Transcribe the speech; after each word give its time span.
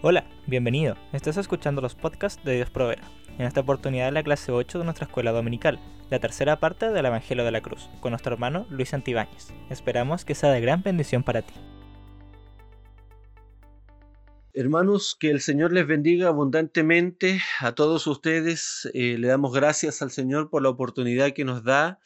Hola, 0.00 0.24
bienvenido. 0.46 0.96
Estás 1.12 1.38
escuchando 1.38 1.80
los 1.80 1.96
podcasts 1.96 2.44
de 2.44 2.54
Dios 2.54 2.70
Provera. 2.70 3.02
En 3.36 3.46
esta 3.46 3.62
oportunidad 3.62 4.12
la 4.12 4.22
clase 4.22 4.52
8 4.52 4.78
de 4.78 4.84
nuestra 4.84 5.06
escuela 5.06 5.32
dominical, 5.32 5.80
la 6.08 6.20
tercera 6.20 6.60
parte 6.60 6.90
del 6.90 7.04
Evangelio 7.04 7.44
de 7.44 7.50
la 7.50 7.62
Cruz, 7.62 7.90
con 8.00 8.12
nuestro 8.12 8.32
hermano 8.32 8.64
Luis 8.70 8.94
Antibáñez. 8.94 9.48
Esperamos 9.70 10.24
que 10.24 10.36
sea 10.36 10.52
de 10.52 10.60
gran 10.60 10.84
bendición 10.84 11.24
para 11.24 11.42
ti. 11.42 11.52
Hermanos, 14.54 15.16
que 15.18 15.30
el 15.30 15.40
Señor 15.40 15.72
les 15.72 15.88
bendiga 15.88 16.28
abundantemente 16.28 17.40
a 17.58 17.72
todos 17.72 18.06
ustedes. 18.06 18.88
Eh, 18.94 19.16
le 19.18 19.26
damos 19.26 19.52
gracias 19.52 20.00
al 20.00 20.12
Señor 20.12 20.48
por 20.48 20.62
la 20.62 20.68
oportunidad 20.68 21.32
que 21.32 21.44
nos 21.44 21.64
da 21.64 21.98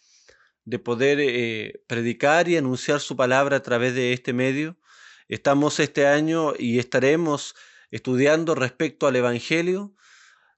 de 0.65 0.79
poder 0.79 1.19
eh, 1.21 1.83
predicar 1.89 2.49
y 2.49 2.57
anunciar 2.57 3.01
su 3.01 3.17
palabra 3.17 3.59
a 3.59 3.63
través 3.63 3.95
de 3.95 4.15
este 4.15 4.33
medio. 4.33 4.79
Estamos 5.29 5.79
este 5.79 6.07
año 6.07 6.55
y 6.59 6.79
estaremos 6.79 7.55
estudiando 7.93 8.57
respecto 8.57 9.07
al 9.07 9.15
Evangelio, 9.15 9.95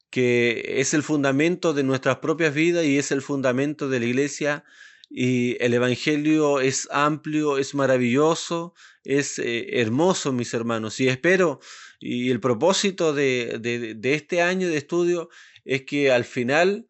que 0.08 0.76
es 0.80 0.94
el 0.94 1.02
fundamento 1.02 1.74
de 1.74 1.82
nuestras 1.82 2.18
propias 2.18 2.54
vidas 2.54 2.84
y 2.84 2.96
es 2.96 3.10
el 3.10 3.20
fundamento 3.20 3.88
de 3.88 3.98
la 4.00 4.06
iglesia. 4.06 4.64
Y 5.10 5.62
el 5.62 5.74
Evangelio 5.74 6.60
es 6.60 6.88
amplio, 6.90 7.58
es 7.58 7.74
maravilloso, 7.74 8.74
es 9.02 9.38
eh, 9.38 9.80
hermoso, 9.80 10.32
mis 10.32 10.54
hermanos. 10.54 11.00
Y 11.00 11.08
espero, 11.08 11.60
y 11.98 12.30
el 12.30 12.40
propósito 12.40 13.12
de, 13.12 13.58
de, 13.60 14.14
este 14.14 14.40
año 14.40 14.68
de 14.68 14.76
estudio 14.76 15.28
es 15.64 15.82
que 15.82 16.12
al 16.12 16.24
final 16.24 16.88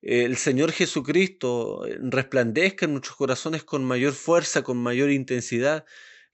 eh, 0.00 0.24
el 0.24 0.36
Señor 0.38 0.72
Jesucristo 0.72 1.82
resplandezca 2.00 2.86
en 2.86 2.92
nuestros 2.92 3.16
corazones 3.16 3.64
con 3.64 3.84
mayor 3.84 4.14
fuerza, 4.14 4.62
con 4.62 4.78
mayor 4.78 5.10
intensidad, 5.10 5.84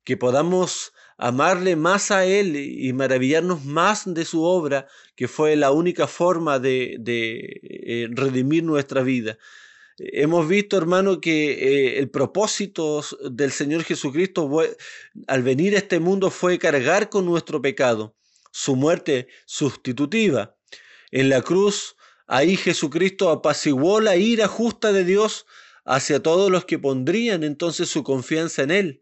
que 0.04 0.16
podamos 0.16 0.92
amarle 1.18 1.74
más 1.74 2.12
a 2.12 2.24
Él 2.24 2.56
y 2.56 2.92
maravillarnos 2.92 3.64
más 3.64 4.02
de 4.14 4.24
su 4.24 4.44
obra, 4.44 4.86
que 5.16 5.26
fue 5.26 5.56
la 5.56 5.72
única 5.72 6.06
forma 6.06 6.60
de, 6.60 6.96
eh, 7.04 8.08
redimir 8.12 8.62
nuestra 8.62 9.02
vida. 9.02 9.36
Hemos 9.98 10.46
visto, 10.48 10.78
hermano, 10.78 11.20
que 11.20 11.52
eh, 11.52 11.98
el 11.98 12.08
propósito 12.08 13.04
del 13.30 13.50
Señor 13.50 13.82
Jesucristo 13.82 14.48
al 15.26 15.42
venir 15.42 15.74
a 15.74 15.78
este 15.78 15.98
mundo 15.98 16.30
fue 16.30 16.56
cargar 16.56 17.08
con 17.08 17.26
nuestro 17.26 17.60
pecado, 17.60 18.14
su 18.52 18.76
muerte 18.76 19.26
sustitutiva. 19.44 20.54
En 21.10 21.28
la 21.28 21.42
cruz, 21.42 21.96
ahí 22.28 22.56
Jesucristo 22.56 23.30
apaciguó 23.30 24.00
la 24.00 24.16
ira 24.16 24.46
justa 24.46 24.92
de 24.92 25.04
Dios 25.04 25.46
hacia 25.84 26.22
todos 26.22 26.48
los 26.48 26.64
que 26.64 26.78
pondrían 26.78 27.42
entonces 27.42 27.88
su 27.88 28.04
confianza 28.04 28.62
en 28.62 28.70
Él 28.70 29.00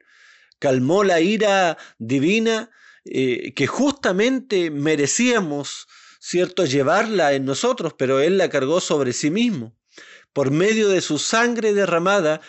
calmó 0.59 1.05
la 1.05 1.21
ira 1.21 1.77
divina 1.99 2.71
eh, 3.05 3.53
que 3.55 3.67
justamente 3.67 4.71
merecíamos, 4.71 5.87
¿cierto?, 6.19 6.65
llevarla 6.65 7.35
en 7.35 7.45
nosotros, 7.45 7.95
pero 7.97 8.21
Él 8.21 8.39
la 8.39 8.51
cargó 8.51 8.81
sobre 8.81 9.13
sí 9.13 9.31
mismo. 9.31 9.77
Por 10.33 10.51
medio 10.51 10.89
de 10.89 11.01
su 11.01 11.19
sangre 11.19 11.73
derramada, 11.73 12.41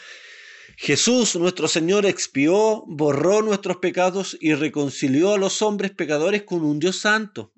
Jesús, 0.75 1.35
nuestro 1.35 1.67
Señor, 1.67 2.05
expió, 2.05 2.83
borró 2.87 3.41
nuestros 3.41 3.77
pecados 3.77 4.37
y 4.39 4.53
reconcilió 4.53 5.33
a 5.33 5.37
los 5.37 5.61
hombres 5.61 5.91
pecadores 5.91 6.43
con 6.43 6.63
un 6.63 6.79
Dios 6.79 6.97
santo. 6.97 7.53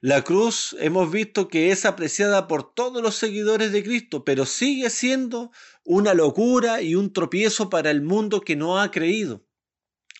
La 0.00 0.22
cruz 0.22 0.74
hemos 0.78 1.10
visto 1.10 1.48
que 1.48 1.70
es 1.72 1.84
apreciada 1.84 2.48
por 2.48 2.72
todos 2.72 3.02
los 3.02 3.16
seguidores 3.16 3.72
de 3.72 3.82
Cristo, 3.82 4.24
pero 4.24 4.46
sigue 4.46 4.90
siendo 4.90 5.50
una 5.84 6.14
locura 6.14 6.80
y 6.80 6.94
un 6.94 7.12
tropiezo 7.12 7.68
para 7.68 7.90
el 7.90 8.00
mundo 8.00 8.40
que 8.40 8.56
no 8.56 8.80
ha 8.80 8.90
creído. 8.90 9.44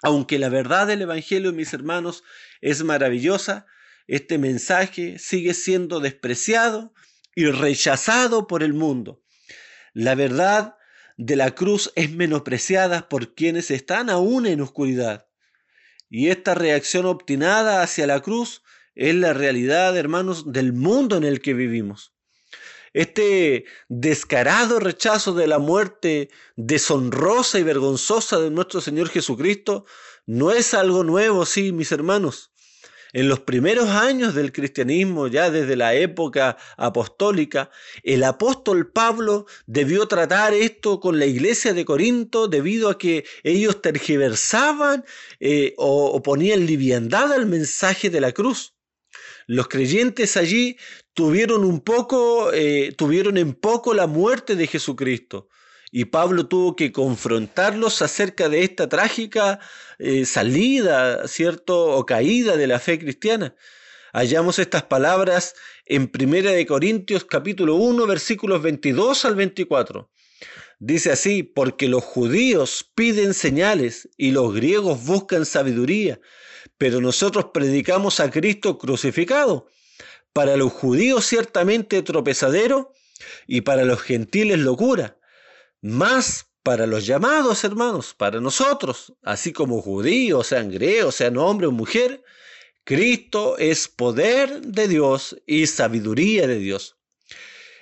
Aunque 0.03 0.39
la 0.39 0.48
verdad 0.48 0.87
del 0.87 1.03
Evangelio, 1.03 1.53
mis 1.53 1.73
hermanos, 1.75 2.25
es 2.61 2.83
maravillosa, 2.84 3.67
este 4.06 4.39
mensaje 4.39 5.19
sigue 5.19 5.55
siendo 5.55 6.01
despreciado 6.01 6.93
y 7.34 7.47
rechazado 7.47 8.47
por 8.47 8.62
el 8.62 8.73
mundo. 8.73 9.23
La 9.93 10.15
verdad 10.15 10.77
de 11.16 11.37
la 11.37 11.55
cruz 11.55 11.93
es 11.97 12.11
menospreciada 12.11 13.09
por 13.09 13.34
quienes 13.34 13.71
están 13.71 14.09
aún 14.11 14.47
en 14.47 14.62
oscuridad. 14.62 15.28
Y 16.09 16.28
esta 16.28 16.55
reacción 16.55 17.06
obstinada 17.06 17.82
hacia 17.82 18.06
la 18.06 18.21
cruz 18.21 18.62
es 18.94 19.15
la 19.15 19.32
realidad, 19.32 19.97
hermanos, 19.97 20.53
del 20.53 20.72
mundo 20.72 21.17
en 21.17 21.25
el 21.25 21.41
que 21.41 21.55
vivimos. 21.55 22.15
Este 22.93 23.67
descarado 23.89 24.81
rechazo 24.81 25.33
de 25.33 25.47
la 25.47 25.61
muerte 25.61 26.28
deshonrosa 26.56 27.61
y 27.61 27.62
vergonzosa 27.62 28.41
de 28.41 28.51
nuestro 28.51 28.81
Señor 28.81 29.09
Jesucristo 29.09 29.84
no 30.27 30.51
es 30.51 30.75
algo 30.75 31.05
nuevo, 31.05 31.47
sí, 31.47 31.71
mis 31.73 31.93
hermanos. 31.93 32.50
En 33.12 33.29
los 33.29 33.41
primeros 33.41 33.89
años 33.89 34.34
del 34.34 34.53
cristianismo, 34.53 35.29
ya 35.29 35.50
desde 35.50 35.77
la 35.77 35.95
época 35.95 36.56
apostólica, 36.77 37.71
el 38.03 38.25
apóstol 38.25 38.91
Pablo 38.91 39.47
debió 39.67 40.06
tratar 40.06 40.53
esto 40.55 41.00
con 41.00 41.19
la 41.19 41.27
iglesia 41.27 41.75
de 41.75 41.84
Corinto 41.84 42.49
debido 42.49 42.89
a 42.89 42.99
que 42.99 43.25
ellos 43.45 43.83
tergiversaban 43.83 45.05
eh, 45.39 45.75
o 45.77 46.21
ponían 46.23 46.67
liviandad 46.67 47.33
al 47.33 47.47
mensaje 47.47 48.11
de 48.11 48.21
la 48.21 48.33
cruz. 48.33 48.75
Los 49.50 49.66
creyentes 49.66 50.37
allí 50.37 50.77
tuvieron 51.12 51.65
un 51.65 51.81
poco, 51.81 52.53
eh, 52.53 52.94
tuvieron 52.97 53.37
en 53.37 53.53
poco 53.53 53.94
la 53.94 54.06
muerte 54.06 54.55
de 54.55 54.69
Jesucristo. 54.69 55.49
Y 55.91 56.05
Pablo 56.05 56.47
tuvo 56.47 56.77
que 56.77 56.93
confrontarlos 56.93 58.00
acerca 58.00 58.49
de 58.49 58.62
esta 58.62 58.88
trágica 58.88 59.59
eh, 59.99 60.25
salida, 60.25 61.27
¿cierto? 61.27 61.97
O 61.97 62.06
caída 62.06 62.56
de 62.56 62.69
la 62.69 62.78
fe 62.78 63.00
cristiana. 63.00 63.56
Hallamos 64.12 64.61
estas 64.61 64.84
palabras 64.84 65.56
en 65.84 66.06
Primera 66.06 66.53
de 66.53 66.65
Corintios 66.65 67.25
capítulo 67.25 67.75
1 67.75 68.06
versículos 68.06 68.62
22 68.62 69.25
al 69.25 69.34
24. 69.34 70.09
Dice 70.78 71.11
así, 71.11 71.43
porque 71.43 71.88
los 71.88 72.05
judíos 72.05 72.88
piden 72.94 73.34
señales 73.34 74.09
y 74.17 74.31
los 74.31 74.55
griegos 74.55 75.05
buscan 75.05 75.44
sabiduría, 75.44 76.21
pero 76.81 77.03
nosotros 77.03 77.49
predicamos 77.53 78.21
a 78.21 78.31
Cristo 78.31 78.79
crucificado, 78.79 79.69
para 80.33 80.57
los 80.57 80.73
judíos 80.73 81.27
ciertamente 81.27 82.01
tropezadero 82.01 82.95
y 83.47 83.61
para 83.61 83.85
los 83.85 84.01
gentiles 84.01 84.61
locura, 84.61 85.19
más 85.83 86.47
para 86.63 86.87
los 86.87 87.05
llamados 87.05 87.65
hermanos, 87.65 88.15
para 88.15 88.41
nosotros, 88.41 89.13
así 89.23 89.53
como 89.53 89.83
judíos, 89.83 90.47
sean 90.47 90.71
griegos, 90.71 91.17
sean 91.17 91.37
hombre 91.37 91.67
o 91.67 91.71
mujer, 91.71 92.25
Cristo 92.85 93.59
es 93.59 93.87
poder 93.87 94.62
de 94.62 94.89
Dios 94.89 95.37
y 95.47 95.67
sabiduría 95.67 96.47
de 96.47 96.61
Dios. 96.61 96.97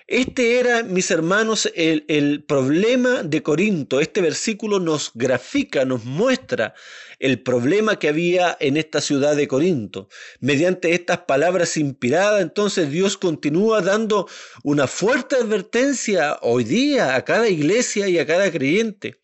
Este 0.08 0.58
era, 0.58 0.84
mis 0.84 1.10
hermanos, 1.10 1.70
el, 1.74 2.42
problema 2.48 3.22
de 3.22 3.42
Corinto. 3.42 4.00
Este 4.00 4.22
versículo 4.22 4.80
nos 4.80 5.10
grafica, 5.12 5.84
nos 5.84 6.06
muestra 6.06 6.72
el 7.18 7.42
problema 7.42 7.98
que 7.98 8.08
había 8.08 8.56
en 8.58 8.78
esta 8.78 9.02
ciudad 9.02 9.36
de 9.36 9.46
Corinto. 9.46 10.08
Mediante 10.40 10.94
estas 10.94 11.18
palabras 11.18 11.76
inspiradas, 11.76 12.40
entonces 12.40 12.90
Dios 12.90 13.18
continúa 13.18 13.82
dando 13.82 14.26
una 14.62 14.86
fuerte 14.86 15.36
advertencia 15.36 16.38
hoy 16.40 16.64
día 16.64 17.14
a 17.14 17.26
cada 17.26 17.50
iglesia 17.50 18.08
y 18.08 18.18
a 18.18 18.26
cada 18.26 18.50
creyente. 18.50 19.16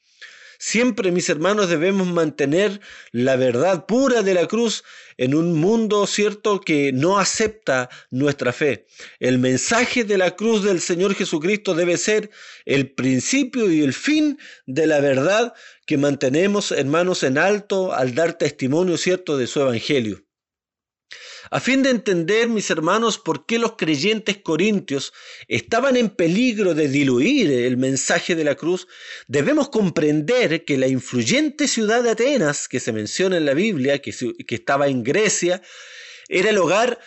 Siempre, 0.66 1.12
mis 1.12 1.28
hermanos, 1.28 1.68
debemos 1.68 2.06
mantener 2.06 2.80
la 3.12 3.36
verdad 3.36 3.84
pura 3.84 4.22
de 4.22 4.32
la 4.32 4.46
cruz 4.46 4.82
en 5.18 5.34
un 5.34 5.60
mundo 5.60 6.06
cierto 6.06 6.62
que 6.62 6.90
no 6.90 7.18
acepta 7.18 7.90
nuestra 8.10 8.50
fe. 8.50 8.86
El 9.20 9.38
mensaje 9.38 10.04
de 10.04 10.16
la 10.16 10.36
cruz 10.36 10.64
del 10.64 10.80
Señor 10.80 11.14
Jesucristo 11.14 11.74
debe 11.74 11.98
ser 11.98 12.30
el 12.64 12.90
principio 12.90 13.70
y 13.70 13.82
el 13.82 13.92
fin 13.92 14.38
de 14.64 14.86
la 14.86 15.00
verdad 15.00 15.52
que 15.84 15.98
mantenemos, 15.98 16.72
hermanos, 16.72 17.24
en 17.24 17.36
alto 17.36 17.92
al 17.92 18.14
dar 18.14 18.38
testimonio 18.38 18.96
cierto 18.96 19.36
de 19.36 19.46
su 19.46 19.60
evangelio. 19.60 20.23
A 21.54 21.60
fin 21.60 21.84
de 21.84 21.90
entender, 21.90 22.48
mis 22.48 22.68
hermanos, 22.68 23.16
por 23.16 23.46
qué 23.46 23.60
los 23.60 23.76
creyentes 23.76 24.38
corintios 24.38 25.12
estaban 25.46 25.96
en 25.96 26.10
peligro 26.10 26.74
de 26.74 26.88
diluir 26.88 27.48
el 27.48 27.76
mensaje 27.76 28.34
de 28.34 28.42
la 28.42 28.56
cruz, 28.56 28.88
debemos 29.28 29.68
comprender 29.68 30.64
que 30.64 30.76
la 30.76 30.88
influyente 30.88 31.68
ciudad 31.68 32.02
de 32.02 32.10
Atenas, 32.10 32.66
que 32.66 32.80
se 32.80 32.92
menciona 32.92 33.36
en 33.36 33.46
la 33.46 33.54
Biblia, 33.54 34.02
que, 34.02 34.12
estaba 34.48 34.88
en 34.88 35.04
Grecia, 35.04 35.62
era 36.28 36.50
el 36.50 36.58
hogar 36.58 36.98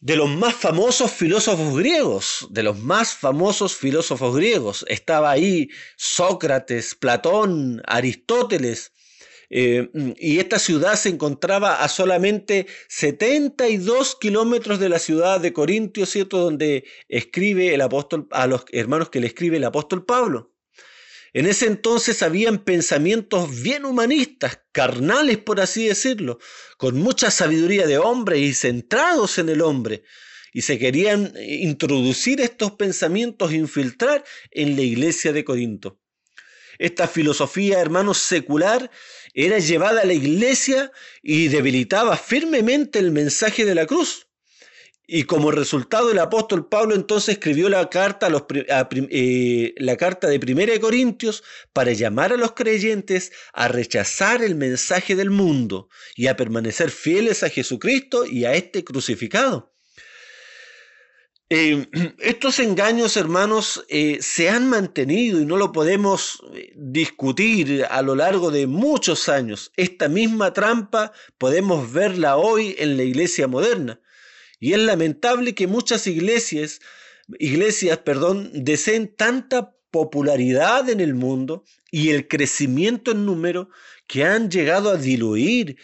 de 0.00 0.16
los 0.16 0.30
más 0.30 0.54
famosos 0.54 1.12
filósofos 1.12 1.76
griegos, 1.76 2.46
de 2.48 2.62
los 2.62 2.78
más 2.78 3.12
famosos 3.12 3.76
filósofos 3.76 4.34
griegos. 4.34 4.86
Estaba 4.88 5.30
ahí 5.30 5.68
Sócrates, 5.98 6.94
Platón, 6.94 7.82
Aristóteles, 7.84 8.92
eh, 9.50 9.90
y 10.18 10.38
esta 10.38 10.58
ciudad 10.58 10.96
se 10.96 11.08
encontraba 11.08 11.82
a 11.82 11.88
solamente 11.88 12.66
72 12.88 14.16
kilómetros 14.20 14.80
de 14.80 14.88
la 14.88 14.98
ciudad 14.98 15.40
de 15.40 15.52
Corintio, 15.52 16.06
¿cierto? 16.06 16.38
Donde 16.38 16.84
escribe 17.08 17.74
el 17.74 17.80
apóstol, 17.80 18.26
a 18.30 18.46
los 18.46 18.64
hermanos 18.72 19.10
que 19.10 19.20
le 19.20 19.28
escribe 19.28 19.58
el 19.58 19.64
apóstol 19.64 20.04
Pablo. 20.04 20.52
En 21.32 21.46
ese 21.46 21.66
entonces 21.66 22.22
habían 22.22 22.64
pensamientos 22.64 23.60
bien 23.60 23.84
humanistas, 23.84 24.60
carnales 24.72 25.38
por 25.38 25.60
así 25.60 25.86
decirlo, 25.86 26.38
con 26.78 26.96
mucha 26.96 27.30
sabiduría 27.30 27.86
de 27.86 27.98
hombre 27.98 28.38
y 28.38 28.54
centrados 28.54 29.38
en 29.38 29.50
el 29.50 29.60
hombre. 29.60 30.02
Y 30.54 30.62
se 30.62 30.78
querían 30.78 31.34
introducir 31.38 32.40
estos 32.40 32.72
pensamientos, 32.72 33.52
infiltrar 33.52 34.24
en 34.50 34.76
la 34.76 34.82
iglesia 34.82 35.34
de 35.34 35.44
Corinto. 35.44 36.00
Esta 36.78 37.08
filosofía, 37.08 37.80
hermanos, 37.80 38.18
secular 38.18 38.90
era 39.36 39.58
llevada 39.58 40.00
a 40.00 40.06
la 40.06 40.14
iglesia 40.14 40.90
y 41.22 41.48
debilitaba 41.48 42.16
firmemente 42.16 42.98
el 42.98 43.12
mensaje 43.12 43.66
de 43.66 43.74
la 43.74 43.86
cruz. 43.86 44.26
Y 45.06 45.24
como 45.24 45.50
resultado 45.50 46.10
el 46.10 46.18
apóstol 46.18 46.68
Pablo 46.68 46.94
entonces 46.94 47.34
escribió 47.34 47.68
la 47.68 47.88
carta, 47.90 48.26
a 48.26 48.30
los, 48.30 48.44
eh, 48.50 49.74
la 49.76 49.96
carta 49.96 50.26
de 50.26 50.40
Primera 50.40 50.72
de 50.72 50.80
Corintios 50.80 51.44
para 51.74 51.92
llamar 51.92 52.32
a 52.32 52.36
los 52.36 52.52
creyentes 52.52 53.30
a 53.52 53.68
rechazar 53.68 54.42
el 54.42 54.56
mensaje 54.56 55.14
del 55.14 55.30
mundo 55.30 55.90
y 56.16 56.26
a 56.28 56.36
permanecer 56.36 56.90
fieles 56.90 57.42
a 57.42 57.50
Jesucristo 57.50 58.24
y 58.24 58.46
a 58.46 58.54
este 58.54 58.84
crucificado. 58.84 59.75
Eh, 61.48 61.86
estos 62.18 62.58
engaños, 62.58 63.16
hermanos, 63.16 63.84
eh, 63.88 64.18
se 64.20 64.48
han 64.48 64.68
mantenido 64.68 65.40
y 65.40 65.46
no 65.46 65.56
lo 65.56 65.70
podemos 65.70 66.42
eh, 66.54 66.72
discutir 66.74 67.84
a 67.88 68.02
lo 68.02 68.16
largo 68.16 68.50
de 68.50 68.66
muchos 68.66 69.28
años. 69.28 69.70
Esta 69.76 70.08
misma 70.08 70.52
trampa 70.52 71.12
podemos 71.38 71.92
verla 71.92 72.36
hoy 72.36 72.74
en 72.78 72.96
la 72.96 73.04
iglesia 73.04 73.46
moderna. 73.46 74.00
Y 74.58 74.72
es 74.72 74.80
lamentable 74.80 75.54
que 75.54 75.68
muchas 75.68 76.06
iglesias, 76.08 76.80
iglesias, 77.38 77.98
perdón, 77.98 78.50
deseen 78.52 79.14
tanta 79.14 79.76
popularidad 79.92 80.90
en 80.90 81.00
el 81.00 81.14
mundo 81.14 81.64
y 81.92 82.10
el 82.10 82.26
crecimiento 82.26 83.12
en 83.12 83.24
número 83.24 83.68
que 84.08 84.24
han 84.24 84.50
llegado 84.50 84.90
a 84.90 84.96
diluir, 84.96 85.78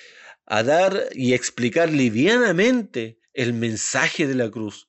a 0.46 0.64
dar 0.64 1.08
y 1.12 1.34
explicar 1.34 1.92
livianamente 1.92 3.20
el 3.32 3.52
mensaje 3.52 4.26
de 4.26 4.34
la 4.34 4.50
cruz 4.50 4.88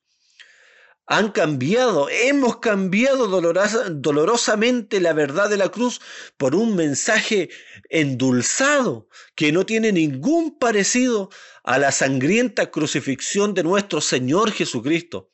han 1.06 1.32
cambiado, 1.32 2.08
hemos 2.08 2.58
cambiado 2.58 3.28
dolorosamente 3.28 5.00
la 5.00 5.12
verdad 5.12 5.50
de 5.50 5.58
la 5.58 5.68
cruz 5.68 6.00
por 6.36 6.54
un 6.54 6.74
mensaje 6.76 7.50
endulzado 7.90 9.08
que 9.34 9.52
no 9.52 9.66
tiene 9.66 9.92
ningún 9.92 10.58
parecido 10.58 11.30
a 11.62 11.78
la 11.78 11.92
sangrienta 11.92 12.70
crucifixión 12.70 13.52
de 13.52 13.64
nuestro 13.64 14.00
Señor 14.00 14.52
Jesucristo. 14.52 15.30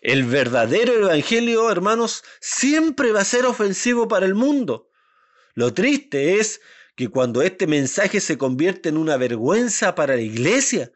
El 0.00 0.24
verdadero 0.24 0.94
evangelio, 0.94 1.70
hermanos, 1.70 2.24
siempre 2.40 3.12
va 3.12 3.20
a 3.20 3.24
ser 3.24 3.46
ofensivo 3.46 4.08
para 4.08 4.26
el 4.26 4.34
mundo. 4.34 4.90
Lo 5.54 5.74
triste 5.74 6.38
es 6.38 6.60
que 6.96 7.08
cuando 7.08 7.42
este 7.42 7.68
mensaje 7.68 8.20
se 8.20 8.38
convierte 8.38 8.88
en 8.88 8.96
una 8.96 9.16
vergüenza 9.16 9.94
para 9.94 10.16
la 10.16 10.22
iglesia 10.22 10.92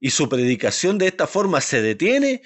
y 0.00 0.10
su 0.10 0.28
predicación 0.28 0.98
de 0.98 1.08
esta 1.08 1.26
forma 1.26 1.60
se 1.60 1.82
detiene, 1.82 2.42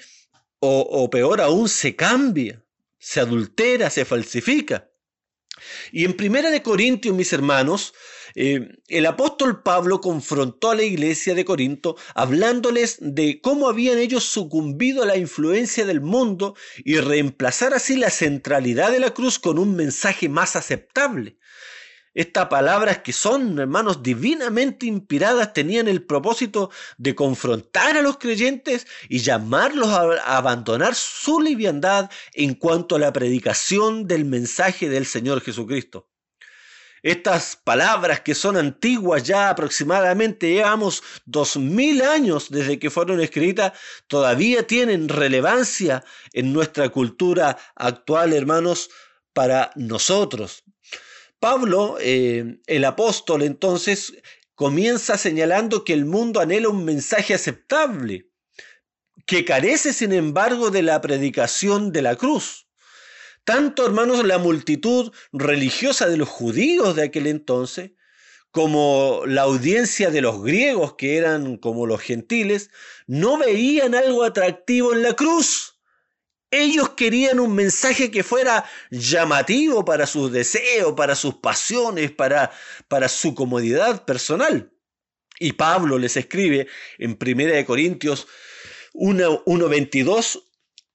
o, 0.65 1.09
peor 1.09 1.41
aún, 1.41 1.67
se 1.67 1.95
cambia, 1.95 2.63
se 2.97 3.19
adultera, 3.19 3.89
se 3.89 4.05
falsifica. 4.05 4.89
Y 5.91 6.05
en 6.05 6.13
Primera 6.13 6.49
de 6.51 6.63
Corintios, 6.63 7.15
mis 7.15 7.33
hermanos, 7.33 7.93
eh, 8.35 8.77
el 8.87 9.05
apóstol 9.05 9.61
Pablo 9.61 10.01
confrontó 10.01 10.71
a 10.71 10.75
la 10.75 10.83
iglesia 10.83 11.35
de 11.35 11.45
Corinto 11.45 11.95
hablándoles 12.15 12.97
de 12.99 13.41
cómo 13.41 13.69
habían 13.69 13.99
ellos 13.99 14.23
sucumbido 14.23 15.03
a 15.03 15.05
la 15.05 15.17
influencia 15.17 15.85
del 15.85 16.01
mundo 16.01 16.55
y 16.83 16.97
reemplazar 16.97 17.73
así 17.73 17.95
la 17.95 18.09
centralidad 18.09 18.91
de 18.91 18.99
la 18.99 19.13
cruz 19.13 19.37
con 19.39 19.59
un 19.59 19.75
mensaje 19.75 20.29
más 20.29 20.55
aceptable. 20.55 21.37
Estas 22.13 22.47
palabras 22.47 22.99
que 22.99 23.11
son, 23.11 23.57
hermanos, 23.57 24.03
divinamente 24.03 24.85
inspiradas, 24.85 25.53
tenían 25.53 25.87
el 25.87 26.03
propósito 26.03 26.69
de 26.97 27.15
confrontar 27.15 27.97
a 27.97 28.03
los 28.03 28.17
creyentes 28.17 28.85
y 29.09 29.19
llamarlos 29.19 29.89
a 29.89 30.37
abandonar 30.37 30.93
su 30.93 31.41
liviandad 31.41 32.11
en 32.33 32.53
cuanto 32.53 32.95
a 32.95 32.99
la 32.99 33.11
predicación 33.11 34.07
del 34.07 34.25
mensaje 34.25 34.89
del 34.89 35.07
Señor 35.07 35.41
Jesucristo. 35.41 36.07
Estas 37.01 37.57
palabras 37.57 38.21
que 38.21 38.35
son 38.35 38.55
antiguas 38.55 39.23
ya 39.23 39.49
aproximadamente 39.49 40.53
llevamos 40.53 41.03
dos 41.25 41.57
mil 41.57 42.01
años 42.01 42.49
desde 42.49 42.79
que 42.79 42.89
fueron 42.89 43.19
escritas, 43.19 43.73
todavía 44.07 44.65
tienen 44.65 45.09
relevancia 45.09 46.05
en 46.31 46.53
nuestra 46.53 46.87
cultura 46.89 47.57
actual, 47.75 48.31
hermanos, 48.31 48.89
para 49.33 49.71
nosotros. 49.75 50.63
Pablo, 51.43 51.97
eh, 51.99 52.61
el 52.67 52.85
apóstol, 52.85 53.41
entonces 53.43 54.13
comienza 54.55 55.17
señalando 55.17 55.83
que 55.83 55.91
el 55.91 56.05
mundo 56.05 56.39
anhela 56.39 56.69
un 56.69 56.85
mensaje 56.85 57.33
aceptable, 57.33 58.29
que 59.25 59.43
carece, 59.43 59.91
sin 59.91 60.13
embargo, 60.13 60.71
de 60.71 60.83
la 60.83 61.01
predicación 61.01 61.91
de 61.91 62.01
la 62.01 62.15
cruz. 62.15 62.69
Tanto, 63.43 63.85
hermanos, 63.85 64.23
la 64.23 64.37
multitud 64.37 65.11
religiosa 65.33 66.07
de 66.07 66.15
los 66.15 66.29
judíos 66.29 66.95
de 66.95 67.03
aquel 67.03 67.27
entonces, 67.27 67.91
como 68.51 69.23
la 69.25 69.41
audiencia 69.41 70.11
de 70.11 70.21
los 70.21 70.41
griegos, 70.41 70.95
que 70.95 71.17
eran 71.17 71.57
como 71.57 71.85
los 71.85 71.99
gentiles, 71.99 72.69
no 73.05 73.37
veían 73.37 73.95
algo 73.95 74.23
atractivo 74.23 74.93
en 74.93 75.03
la 75.03 75.13
cruz. 75.13 75.72
Ellos 76.55 76.89
querían 76.89 77.39
un 77.39 77.55
mensaje 77.55 78.11
que 78.11 78.21
fuera 78.21 78.63
llamativo 78.91 79.83
para 79.83 80.05
sus 80.05 80.31
deseos, 80.31 80.93
para 80.93 81.15
sus 81.15 81.33
pasiones, 81.37 82.11
para, 82.11 82.51
para 82.87 83.09
su 83.09 83.33
comodidad 83.33 84.05
personal. 84.05 84.71
Y 85.39 85.53
Pablo 85.53 85.97
les 85.97 86.15
escribe 86.15 86.67
en 86.99 87.17
1 87.19 87.65
Corintios 87.65 88.27
1.22 88.93 90.43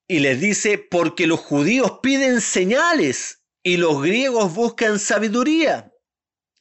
y 0.07 0.21
les 0.21 0.41
dice, 0.41 0.79
porque 0.79 1.27
los 1.27 1.41
judíos 1.41 1.99
piden 2.05 2.41
señales 2.41 3.43
y 3.65 3.79
los 3.79 4.01
griegos 4.01 4.55
buscan 4.55 5.01
sabiduría. 5.01 5.93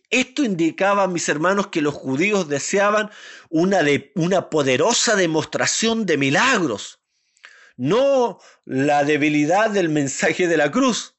Esto 0.10 0.44
indicaba, 0.44 1.08
mis 1.08 1.30
hermanos, 1.30 1.68
que 1.68 1.82
los 1.82 1.94
judíos 1.94 2.50
deseaban 2.50 3.12
una, 3.50 3.82
una 4.16 4.50
poderosa 4.50 5.16
demostración 5.16 6.08
de 6.08 6.18
milagros 6.18 6.97
no 7.78 8.40
la 8.66 9.04
debilidad 9.04 9.70
del 9.70 9.90
mensaje 9.90 10.48
de 10.48 10.58
la 10.58 10.72
cruz. 10.72 11.16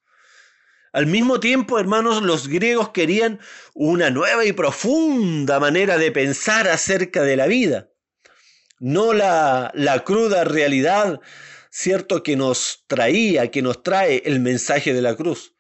Al 0.93 1.07
mismo 1.07 1.39
tiempo, 1.39 1.79
hermanos, 1.79 2.23
los 2.23 2.49
griegos 2.49 2.91
querían 2.91 3.41
una 3.75 4.11
nueva 4.11 4.45
y 4.45 4.53
profunda 4.53 5.61
manera 5.61 5.97
de 5.97 6.11
pensar 6.11 6.69
acerca 6.69 7.23
de 7.23 7.37
la 7.37 7.47
vida, 7.47 7.91
no 8.81 9.13
la, 9.13 9.71
la 9.75 10.03
cruda 10.05 10.45
realidad, 10.45 11.21
cierto, 11.71 12.23
que 12.23 12.37
nos 12.37 12.85
traía, 12.87 13.51
que 13.51 13.63
nos 13.63 13.83
trae 13.83 14.23
el 14.25 14.41
mensaje 14.41 14.93
de 14.93 15.03
la 15.03 15.15
cruz. 15.15 15.55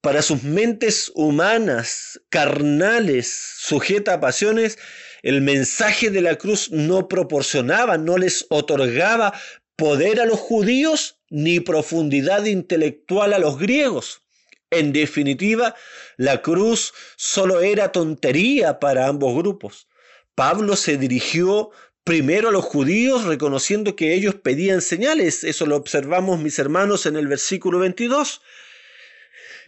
Para 0.00 0.22
sus 0.22 0.42
mentes 0.42 1.10
humanas, 1.14 2.20
carnales, 2.28 3.28
sujetas 3.58 4.16
a 4.16 4.20
pasiones, 4.20 4.78
el 5.22 5.42
mensaje 5.42 6.10
de 6.10 6.22
la 6.22 6.36
cruz 6.36 6.70
no 6.70 7.08
proporcionaba, 7.08 7.98
no 7.98 8.16
les 8.16 8.46
otorgaba 8.48 9.32
poder 9.76 10.20
a 10.20 10.26
los 10.26 10.40
judíos 10.40 11.18
ni 11.30 11.60
profundidad 11.60 12.44
intelectual 12.46 13.32
a 13.34 13.38
los 13.38 13.58
griegos. 13.58 14.22
En 14.70 14.92
definitiva, 14.92 15.74
la 16.16 16.42
cruz 16.42 16.92
solo 17.16 17.60
era 17.60 17.92
tontería 17.92 18.80
para 18.80 19.06
ambos 19.06 19.36
grupos. 19.36 19.86
Pablo 20.34 20.76
se 20.76 20.96
dirigió 20.96 21.70
primero 22.04 22.48
a 22.48 22.52
los 22.52 22.64
judíos 22.64 23.24
reconociendo 23.24 23.96
que 23.96 24.14
ellos 24.14 24.34
pedían 24.34 24.80
señales. 24.80 25.44
Eso 25.44 25.66
lo 25.66 25.76
observamos, 25.76 26.40
mis 26.40 26.58
hermanos, 26.58 27.06
en 27.06 27.16
el 27.16 27.26
versículo 27.26 27.78
22. 27.78 28.40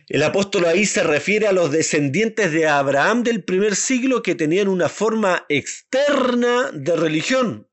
El 0.08 0.22
apóstol 0.22 0.64
ahí 0.64 0.86
se 0.86 1.02
refiere 1.02 1.46
a 1.46 1.52
los 1.52 1.70
descendientes 1.70 2.50
de 2.50 2.66
Abraham 2.66 3.24
del 3.24 3.44
primer 3.44 3.76
siglo 3.76 4.22
que 4.22 4.34
tenían 4.34 4.68
una 4.68 4.88
forma 4.88 5.44
externa 5.50 6.70
de 6.72 6.96
religión, 6.96 7.67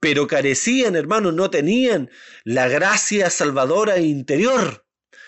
pero 0.00 0.26
carecían, 0.26 0.96
hermanos, 0.96 1.34
no 1.34 1.50
tenían 1.50 2.10
la 2.44 2.68
gracia 2.68 3.30
salvadora 3.30 3.98
interior. 3.98 4.84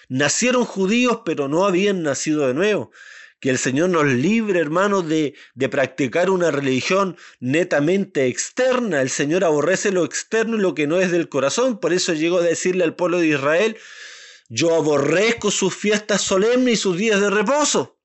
Nacieron 0.09 0.65
judíos, 0.65 1.21
pero 1.25 1.49
no 1.49 1.67
habían 1.67 2.03
nacido 2.03 2.47
de 2.47 2.55
nuevo. 2.55 2.93
Que 3.41 3.51
el 3.51 3.59
Señor 3.59 3.91
nos 3.91 4.05
libre, 4.05 4.61
hermanos, 4.61 5.09
de, 5.09 5.35
de 5.55 5.69
practicar 5.69 6.31
una 6.31 6.51
religión 6.51 7.17
netamente 7.41 8.27
externa. 8.27 9.01
El 9.01 9.09
Señor 9.09 9.45
aborrece 9.45 9.93
lo 9.93 10.05
externo 10.05 10.57
y 10.57 10.61
lo 10.61 10.75
que 10.75 10.87
no 10.87 11.01
es 11.01 11.11
del 11.11 11.29
corazón. 11.29 11.81
Por 11.81 11.93
eso 11.93 12.13
llegó 12.13 12.39
a 12.39 12.43
decirle 12.43 12.85
al 12.85 12.97
pueblo 12.97 13.19
de 13.19 13.29
Israel, 13.29 13.79
yo 14.49 14.75
aborrezco 14.75 15.51
sus 15.51 15.75
fiestas 15.75 16.23
solemnes 16.23 16.75
y 16.75 16.77
sus 16.77 16.99
días 16.99 17.21
de 17.21 17.31
reposo. 17.31 17.99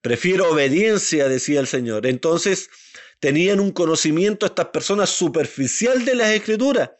Prefiero 0.00 0.50
obediencia, 0.50 1.28
decía 1.28 1.60
el 1.60 1.66
Señor. 1.66 2.06
Entonces, 2.06 2.70
tenían 3.24 3.58
un 3.58 3.70
conocimiento 3.70 4.44
estas 4.44 4.66
personas 4.66 5.08
superficial 5.08 6.04
de 6.04 6.14
las 6.14 6.28
escrituras. 6.32 6.90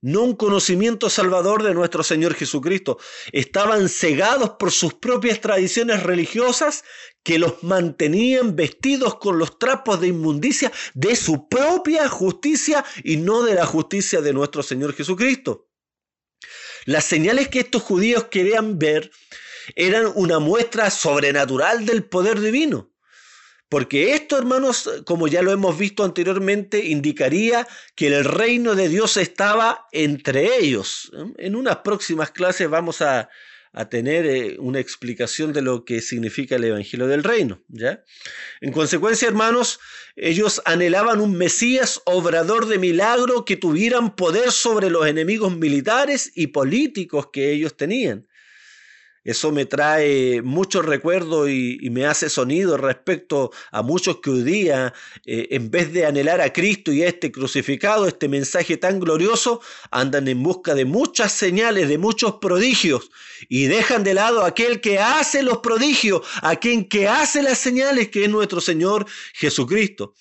no 0.00 0.22
un 0.22 0.34
conocimiento 0.34 1.08
salvador 1.08 1.62
de 1.62 1.74
nuestro 1.74 2.02
Señor 2.02 2.34
Jesucristo. 2.34 2.98
Estaban 3.30 3.88
cegados 3.88 4.50
por 4.58 4.72
sus 4.72 4.94
propias 4.94 5.40
tradiciones 5.40 6.02
religiosas 6.02 6.82
que 7.22 7.38
los 7.38 7.62
mantenían 7.62 8.56
vestidos 8.56 9.14
con 9.14 9.38
los 9.38 9.56
trapos 9.60 10.00
de 10.00 10.08
inmundicia 10.08 10.72
de 10.92 11.14
su 11.14 11.48
propia 11.48 12.08
justicia 12.08 12.84
y 13.04 13.16
no 13.16 13.44
de 13.44 13.54
la 13.54 13.64
justicia 13.64 14.20
de 14.20 14.32
nuestro 14.32 14.64
Señor 14.64 14.92
Jesucristo. 14.92 15.68
Las 16.84 17.04
señales 17.04 17.46
que 17.46 17.60
estos 17.60 17.80
judíos 17.80 18.24
querían 18.24 18.80
ver 18.80 19.12
eran 19.76 20.10
una 20.16 20.40
muestra 20.40 20.90
sobrenatural 20.90 21.86
del 21.86 22.02
poder 22.04 22.40
divino. 22.40 22.93
Porque 23.74 24.14
esto, 24.14 24.38
hermanos, 24.38 24.88
como 25.04 25.26
ya 25.26 25.42
lo 25.42 25.50
hemos 25.50 25.76
visto 25.76 26.04
anteriormente, 26.04 26.84
indicaría 26.86 27.66
que 27.96 28.06
el 28.06 28.24
reino 28.24 28.76
de 28.76 28.88
Dios 28.88 29.16
estaba 29.16 29.88
entre 29.90 30.58
ellos. 30.60 31.10
En 31.38 31.56
unas 31.56 31.78
próximas 31.78 32.30
clases 32.30 32.70
vamos 32.70 33.02
a, 33.02 33.28
tener 33.90 34.26
eh, 34.26 34.56
una 34.60 34.78
explicación 34.78 35.52
de 35.52 35.62
lo 35.62 35.84
que 35.84 36.00
significa 36.02 36.54
el 36.54 36.62
Evangelio 36.62 37.08
del 37.08 37.24
Reino. 37.24 37.64
¿ya? 37.66 38.04
En 38.60 38.70
consecuencia, 38.70 39.26
hermanos, 39.26 39.80
ellos 40.14 40.62
anhelaban 40.66 41.20
un 41.20 41.36
Mesías 41.36 42.00
obrador 42.04 42.66
de 42.66 42.78
milagro 42.78 43.44
que 43.44 43.56
tuvieran 43.56 44.14
poder 44.14 44.52
sobre 44.52 44.88
los 44.88 45.04
enemigos 45.08 45.56
militares 45.56 46.30
y 46.36 46.46
políticos 46.46 47.30
que 47.32 47.50
ellos 47.50 47.76
tenían. 47.76 48.28
Eso 49.24 49.52
me 49.52 49.64
trae 49.64 50.42
muchos 50.42 50.84
recuerdos 50.84 51.48
y, 51.48 51.78
me 51.94 52.06
hace 52.06 52.28
sonido 52.28 52.76
respecto 52.76 53.52
a 53.70 53.82
muchos 53.82 54.18
que 54.18 54.30
hoy 54.30 54.42
día, 54.42 54.92
eh, 55.24 55.48
en 55.50 55.70
vez 55.70 55.92
de 55.92 56.04
anhelar 56.04 56.40
a 56.40 56.52
Cristo 56.52 56.92
y 56.92 57.02
a 57.02 57.08
este 57.08 57.30
crucificado, 57.32 58.06
este 58.06 58.28
mensaje 58.28 58.76
tan 58.76 59.00
glorioso, 59.00 59.60
andan 59.90 60.28
en 60.28 60.42
busca 60.42 60.74
de 60.74 60.84
muchas 60.84 61.32
señales, 61.32 61.88
de 61.88 61.98
muchos 61.98 62.34
prodigios, 62.34 63.10
y 63.48 63.66
dejan 63.66 64.02
de 64.04 64.14
lado 64.14 64.42
a 64.42 64.48
aquel 64.48 64.80
que 64.80 64.98
hace 64.98 65.42
los 65.42 65.58
prodigios, 65.58 66.22
a 66.42 66.56
quien 66.56 66.86
que 66.86 67.08
hace 67.08 67.42
las 67.42 67.58
señales, 67.58 68.08
que 68.08 68.24
es 68.24 68.30
nuestro 68.30 68.60
Señor 68.60 69.06
Jesucristo. 69.34 70.14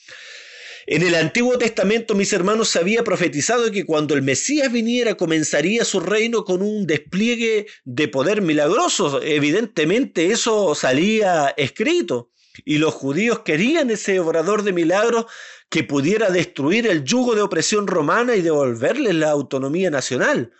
En 0.85 1.01
el 1.01 1.15
Antiguo 1.15 1.57
Testamento, 1.57 2.13
mis 2.13 2.33
hermanos, 2.33 2.69
se 2.69 2.79
había 2.79 3.03
profetizado 3.03 3.71
que 3.71 3.85
cuando 3.85 4.15
el 4.15 4.21
Mesías 4.21 4.71
viniera 4.71 5.15
comenzaría 5.15 5.85
su 5.85 6.01
reino 6.01 6.43
con 6.43 6.61
un 6.61 6.85
despliegue 6.85 7.67
de 7.85 8.07
poder 8.09 8.41
milagroso. 8.41 9.21
Evidentemente 9.21 10.31
eso 10.31 10.75
salía 10.75 11.53
escrito. 11.55 12.31
Y 12.65 12.77
los 12.77 12.93
judíos 12.93 13.39
querían 13.39 13.89
ese 13.89 14.19
obrador 14.19 14.63
de 14.63 14.73
milagros 14.73 15.25
que 15.69 15.83
pudiera 15.83 16.29
destruir 16.29 16.85
el 16.85 17.03
yugo 17.03 17.33
de 17.33 17.41
opresión 17.41 17.87
romana 17.87 18.35
y 18.35 18.41
devolverles 18.41 19.15
la 19.15 19.31
autonomía 19.31 19.89
nacional. 19.89 20.51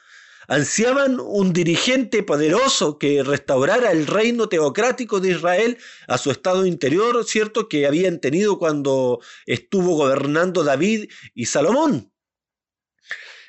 Ansiaban 0.48 1.20
un 1.20 1.54
dirigente 1.54 2.24
poderoso 2.24 2.98
que 2.98 3.24
restaurara 3.24 3.92
el 3.92 4.08
reino 4.08 4.50
teocrático 4.50 5.20
de 5.20 5.32
Israel 5.32 5.78
a 6.08 6.18
su 6.18 6.32
estado 6.32 6.66
interior, 6.66 7.24
¿cierto? 7.26 7.70
Que 7.70 7.88
habían 7.88 8.20
tenido 8.20 8.60
cuando 8.60 9.22
estuvo 9.46 9.96
gobernando 9.96 10.64
David 10.64 11.10
y 11.34 11.46
Salomón. 11.46 12.12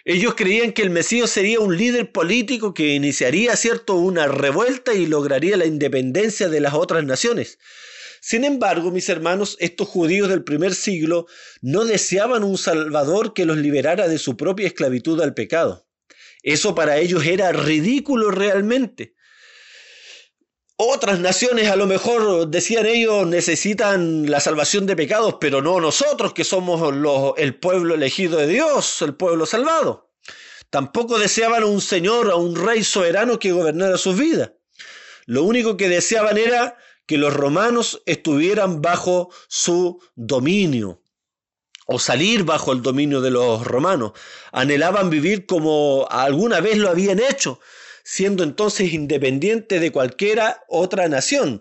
Ellos 0.06 0.34
creían 0.34 0.72
que 0.72 0.82
el 0.82 0.90
Mesías 0.90 1.30
sería 1.30 1.60
un 1.60 1.78
líder 1.78 2.12
político 2.12 2.74
que 2.74 2.94
iniciaría, 2.94 3.56
¿cierto?, 3.56 3.94
una 3.94 4.26
revuelta 4.26 4.92
y 4.92 5.06
lograría 5.06 5.56
la 5.56 5.64
independencia 5.64 6.50
de 6.50 6.60
las 6.60 6.74
otras 6.74 7.04
naciones. 7.04 7.58
Sin 8.20 8.44
embargo, 8.44 8.90
mis 8.90 9.08
hermanos, 9.08 9.56
estos 9.60 9.88
judíos 9.88 10.28
del 10.28 10.44
primer 10.44 10.74
siglo 10.74 11.26
no 11.62 11.86
deseaban 11.86 12.44
un 12.44 12.58
Salvador 12.58 13.32
que 13.32 13.46
los 13.46 13.56
liberara 13.56 14.06
de 14.06 14.18
su 14.18 14.36
propia 14.36 14.66
esclavitud 14.66 15.20
al 15.22 15.32
pecado. 15.32 15.86
Eso 16.44 16.74
para 16.74 16.98
ellos 16.98 17.24
era 17.24 17.52
ridículo 17.52 18.30
realmente. 18.30 19.14
Otras 20.76 21.18
naciones 21.18 21.70
a 21.70 21.76
lo 21.76 21.86
mejor, 21.86 22.48
decían 22.48 22.84
ellos, 22.84 23.26
necesitan 23.26 24.30
la 24.30 24.40
salvación 24.40 24.84
de 24.84 24.94
pecados, 24.94 25.36
pero 25.40 25.62
no 25.62 25.80
nosotros 25.80 26.34
que 26.34 26.44
somos 26.44 26.82
el 27.38 27.58
pueblo 27.58 27.94
elegido 27.94 28.36
de 28.36 28.46
Dios, 28.46 29.00
el 29.00 29.14
pueblo 29.14 29.46
salvado. 29.46 30.12
Tampoco 30.68 31.18
deseaban 31.18 31.64
un 31.64 31.80
señor 31.80 32.28
o 32.28 32.36
un 32.36 32.56
rey 32.56 32.84
soberano 32.84 33.38
que 33.38 33.52
gobernara 33.52 33.96
sus 33.96 34.18
vidas. 34.18 34.52
Lo 35.24 35.44
único 35.44 35.78
que 35.78 35.88
deseaban 35.88 36.36
era 36.36 36.76
que 37.06 37.16
los 37.16 37.32
romanos 37.32 38.02
estuvieran 38.04 38.82
bajo 38.82 39.30
su 39.48 39.98
dominio 40.14 41.03
o 41.86 41.98
salir 41.98 42.44
bajo 42.44 42.72
el 42.72 42.82
dominio 42.82 43.20
de 43.20 43.30
los 43.30 43.66
romanos. 43.66 44.12
Anhelaban 44.52 45.10
vivir 45.10 45.46
como 45.46 46.06
alguna 46.10 46.60
vez 46.60 46.78
lo 46.78 46.90
habían 46.90 47.20
hecho, 47.20 47.60
siendo 48.02 48.42
entonces 48.42 48.92
independientes 48.92 49.80
de 49.80 49.92
cualquiera 49.92 50.64
otra 50.68 51.08
nación. 51.08 51.60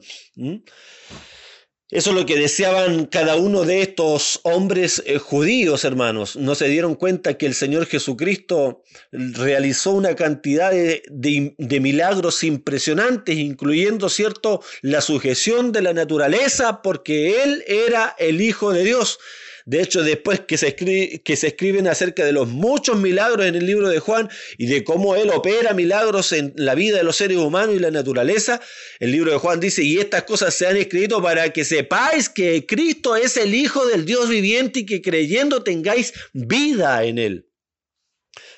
Eso 1.94 2.10
es 2.10 2.16
lo 2.16 2.26
que 2.26 2.40
deseaban 2.40 3.06
cada 3.06 3.36
uno 3.36 3.66
de 3.66 3.84
estos 3.84 4.40
hombres 4.42 5.04
eh, 5.06 5.20
judíos, 5.20 5.86
hermanos. 5.86 6.36
No 6.36 6.56
se 6.56 6.68
dieron 6.68 6.96
cuenta 6.96 7.38
que 7.38 7.46
el 7.46 7.54
Señor 7.54 7.86
Jesucristo 7.86 8.82
realizó 9.12 9.92
una 9.92 10.16
cantidad 10.16 10.72
de, 10.72 11.04
de, 11.08 11.80
milagros 11.80 12.44
impresionantes, 12.44 13.38
incluyendo, 13.38 14.10
¿cierto?, 14.10 14.64
la 14.82 15.02
sujeción 15.02 15.72
de 15.72 15.84
la 15.84 15.94
naturaleza, 15.94 16.82
porque 16.82 17.44
Él 17.44 17.64
era 17.68 18.16
el 18.18 18.42
Hijo 18.42 18.74
de 18.74 18.86
Dios. 18.86 19.20
De 19.66 19.82
hecho, 19.82 20.04
después 20.04 20.42
que 20.42 20.58
se, 20.58 20.76
que 20.76 21.36
se 21.36 21.48
escriben 21.48 21.88
acerca 21.88 22.26
de 22.26 22.34
los 22.34 22.50
muchos 22.50 22.98
milagros 22.98 23.46
en 23.46 23.56
el 23.56 23.66
libro 23.66 23.88
de 23.88 24.00
Juan 24.00 24.30
y 24.58 24.66
de 24.66 24.84
cómo 24.84 25.16
Él 25.16 25.30
opera 25.30 25.74
milagros 25.74 26.34
en 26.34 26.54
la 26.58 26.76
vida 26.76 26.98
de 26.98 27.04
los 27.04 27.16
seres 27.16 27.38
humanos 27.38 27.76
y 27.76 27.80
la 27.80 27.92
naturaleza, 27.92 28.62
el 29.00 29.12
libro 29.12 29.32
de 29.32 29.38
Juan 29.38 29.60
dice, 29.60 29.84
y 29.84 30.00
estas 30.00 30.24
cosas 30.24 30.54
se 30.54 30.68
han 30.68 30.76
escrito 30.76 31.22
para 31.22 31.52
que 31.52 31.64
sepáis 31.64 32.30
que 32.30 32.66
Cristo 32.66 33.16
es 33.16 33.38
el 33.38 33.56
Hijo 33.56 33.86
del 33.86 34.06
Dios 34.06 34.30
viviente 34.30 34.80
y 34.80 34.86
que 34.86 35.02
creyendo 35.02 35.64
tengáis 35.64 36.14
vida 36.34 37.04
en 37.06 37.18
Él. 37.18 37.50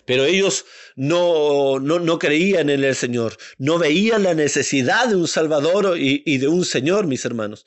Pero 0.06 0.26
ellos 0.26 0.66
no, 0.96 1.80
no, 1.80 2.20
creían 2.20 2.70
en 2.70 2.84
el 2.84 2.96
Señor, 2.96 3.38
no 3.58 3.80
veían 3.80 4.24
la 4.24 4.34
necesidad 4.34 5.08
de 5.08 5.16
un 5.16 5.28
Salvador 5.28 5.98
y, 6.00 6.22
y 6.26 6.38
de 6.38 6.48
un 6.48 6.64
Señor, 6.64 7.08
mis 7.08 7.26
hermanos. 7.26 7.66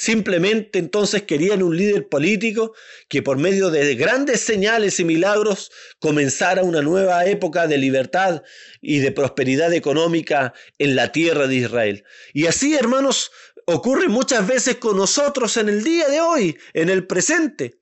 Simplemente 0.00 0.78
entonces 0.78 1.24
querían 1.24 1.62
un 1.62 1.76
líder 1.76 2.08
político 2.08 2.72
que 3.06 3.22
por 3.22 3.36
medio 3.36 3.68
de 3.68 3.94
grandes 3.96 4.40
señales 4.40 4.98
y 4.98 5.04
milagros 5.04 5.70
comenzara 5.98 6.62
una 6.62 6.80
nueva 6.80 7.26
época 7.26 7.66
de 7.66 7.76
libertad 7.76 8.42
y 8.80 9.00
de 9.00 9.12
prosperidad 9.12 9.74
económica 9.74 10.54
en 10.78 10.96
la 10.96 11.12
tierra 11.12 11.46
de 11.48 11.56
Israel. 11.56 12.04
Y 12.32 12.46
así, 12.46 12.74
hermanos, 12.74 13.30
ocurre 13.66 14.08
muchas 14.08 14.46
veces 14.46 14.76
con 14.76 14.96
nosotros 14.96 15.58
en 15.58 15.68
el 15.68 15.84
día 15.84 16.08
de 16.08 16.22
hoy, 16.22 16.58
en 16.72 16.88
el 16.88 17.06
presente. 17.06 17.74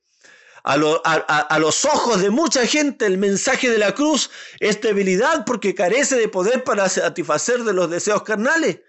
A, 0.65 0.73
a, 0.73 1.59
los 1.59 1.85
ojos 1.85 2.21
de 2.21 2.31
mucha 2.31 2.67
gente 2.67 3.05
el 3.05 3.17
mensaje 3.17 3.69
de 3.69 3.77
la 3.77 3.95
cruz 3.95 4.29
es 4.59 4.81
debilidad 4.81 5.45
porque 5.45 5.73
carece 5.73 6.17
de 6.17 6.27
poder 6.27 6.65
para 6.65 6.89
satisfacer 6.89 7.63
de 7.63 7.71
los 7.71 7.89
deseos 7.89 8.23
carnales. 8.23 8.79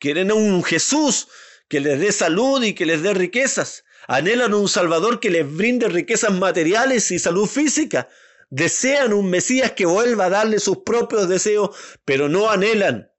Quieren 0.00 0.32
un 0.32 0.64
Jesús 0.64 1.28
que 1.72 1.80
les 1.80 1.98
dé 1.98 2.12
salud 2.12 2.62
y 2.62 2.74
que 2.74 2.84
les 2.84 3.02
dé 3.02 3.14
riquezas. 3.14 3.84
Anhelan 4.06 4.52
un 4.52 4.68
Salvador 4.68 5.20
que 5.20 5.30
les 5.30 5.50
brinde 5.50 5.88
riquezas 5.88 6.30
materiales 6.30 7.10
y 7.10 7.18
salud 7.18 7.46
física. 7.46 8.10
Desean 8.50 9.14
un 9.14 9.30
Mesías 9.30 9.72
que 9.72 9.86
vuelva 9.86 10.26
a 10.26 10.28
darle 10.28 10.60
sus 10.60 10.80
propios 10.84 11.30
deseos, 11.30 11.70
pero 12.04 12.28
no 12.28 12.50
anhelan 12.50 13.10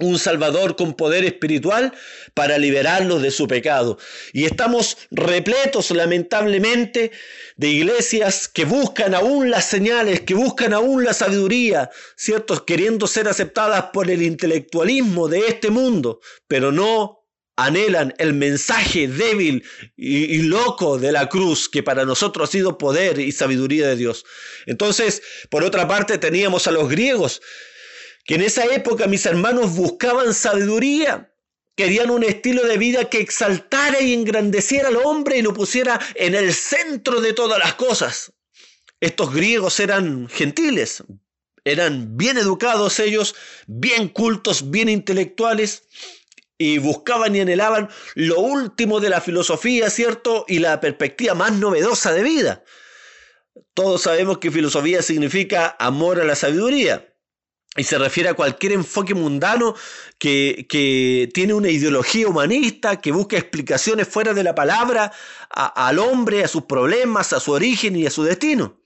un 0.00 0.18
Salvador 0.18 0.76
con 0.76 0.92
poder 0.92 1.24
espiritual 1.24 1.94
para 2.34 2.58
liberarlos 2.58 3.22
de 3.22 3.30
su 3.30 3.48
pecado. 3.48 3.96
Y 4.34 4.44
estamos 4.44 4.98
repletos, 5.10 5.90
lamentablemente, 5.90 7.10
de 7.56 7.68
iglesias 7.68 8.48
que 8.48 8.66
buscan 8.66 9.14
aún 9.14 9.50
las 9.50 9.64
señales, 9.64 10.20
que 10.20 10.34
buscan 10.34 10.74
aún 10.74 11.04
la 11.04 11.14
sabiduría, 11.14 11.88
¿cierto? 12.16 12.66
Queriendo 12.66 13.06
ser 13.06 13.28
aceptadas 13.28 13.84
por 13.94 14.10
el 14.10 14.20
intelectualismo 14.20 15.26
de 15.26 15.38
este 15.46 15.70
mundo, 15.70 16.20
pero 16.46 16.70
no 16.70 17.23
anhelan 17.56 18.14
el 18.18 18.34
mensaje 18.34 19.08
débil 19.08 19.64
y, 19.96 20.42
loco 20.42 20.98
de 20.98 21.12
la 21.12 21.28
cruz, 21.28 21.68
que 21.68 21.82
para 21.82 22.04
nosotros 22.04 22.48
ha 22.48 22.52
sido 22.52 22.78
poder 22.78 23.18
y 23.18 23.32
sabiduría 23.32 23.88
de 23.88 23.96
Dios. 23.96 24.24
Entonces, 24.66 25.22
por 25.50 25.62
otra 25.62 25.86
parte, 25.86 26.18
teníamos 26.18 26.66
a 26.66 26.72
los 26.72 26.88
griegos, 26.88 27.40
que 28.24 28.34
en 28.34 28.42
esa 28.42 28.64
época, 28.64 29.06
mis 29.06 29.26
hermanos, 29.26 29.76
buscaban 29.76 30.34
sabiduría. 30.34 31.30
Querían 31.76 32.10
un 32.10 32.22
estilo 32.22 32.62
de 32.66 32.78
vida 32.78 33.10
que 33.10 33.18
exaltara 33.18 34.00
y 34.00 34.12
engrandeciera 34.12 34.88
al 34.88 34.96
hombre 34.96 35.38
y 35.38 35.42
lo 35.42 35.52
pusiera 35.52 36.00
en 36.14 36.34
el 36.34 36.54
centro 36.54 37.20
de 37.20 37.32
todas 37.32 37.58
las 37.58 37.74
cosas. 37.74 38.32
Estos 39.00 39.34
griegos 39.34 39.80
eran 39.80 40.28
gentiles, 40.28 41.02
eran 41.64 42.16
bien 42.16 42.38
educados 42.38 43.00
ellos, 43.00 43.34
bien 43.66 44.08
cultos, 44.08 44.70
bien 44.70 44.88
intelectuales, 44.88 45.82
y 46.64 46.78
buscaban 46.78 47.36
y 47.36 47.40
anhelaban 47.40 47.90
lo 48.14 48.40
último 48.40 48.98
de 48.98 49.10
la 49.10 49.20
filosofía, 49.20 49.90
¿cierto? 49.90 50.46
Y 50.48 50.60
la 50.60 50.80
perspectiva 50.80 51.34
más 51.34 51.52
novedosa 51.52 52.12
de 52.12 52.22
vida. 52.22 52.64
todos 53.74 54.02
sabemos 54.02 54.38
que 54.38 54.50
filosofía 54.50 55.02
significa 55.02 55.76
amor 55.78 56.20
a 56.20 56.24
la 56.24 56.34
sabiduría. 56.34 57.10
Y 57.76 57.82
se 57.84 57.98
refiere 57.98 58.28
a 58.28 58.34
cualquier 58.34 58.72
enfoque 58.72 59.14
mundano 59.14 59.74
que, 60.18 60.66
que 60.68 61.28
tiene 61.34 61.54
una 61.54 61.68
ideología 61.68 62.28
humanista, 62.28 63.00
que 63.00 63.12
busca 63.12 63.36
explicaciones 63.36 64.08
fuera 64.08 64.32
de 64.32 64.44
la 64.44 64.54
palabra 64.54 65.12
al 65.50 65.98
hombre, 65.98 66.44
a 66.44 66.48
sus 66.48 66.64
problemas, 66.64 67.32
a 67.32 67.40
su 67.40 67.50
origen 67.50 67.96
y 67.96 68.06
a 68.06 68.10
su 68.10 68.22
destino. 68.22 68.80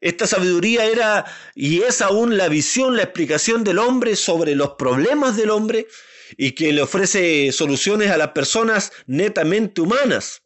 Esta 0.00 0.26
sabiduría 0.26 0.84
era 0.84 1.24
y 1.54 1.82
es 1.82 2.02
aún 2.02 2.36
la 2.36 2.48
visión, 2.48 2.96
la 2.96 3.04
explicación 3.04 3.62
del 3.62 3.78
hombre 3.78 4.16
sobre 4.16 4.56
los 4.56 4.70
problemas 4.70 5.36
del 5.36 5.50
hombre 5.50 5.86
y 6.36 6.52
que 6.52 6.72
le 6.72 6.82
ofrece 6.82 7.52
soluciones 7.52 8.10
a 8.10 8.16
las 8.16 8.28
personas 8.28 8.92
netamente 9.06 9.80
humanas. 9.80 10.42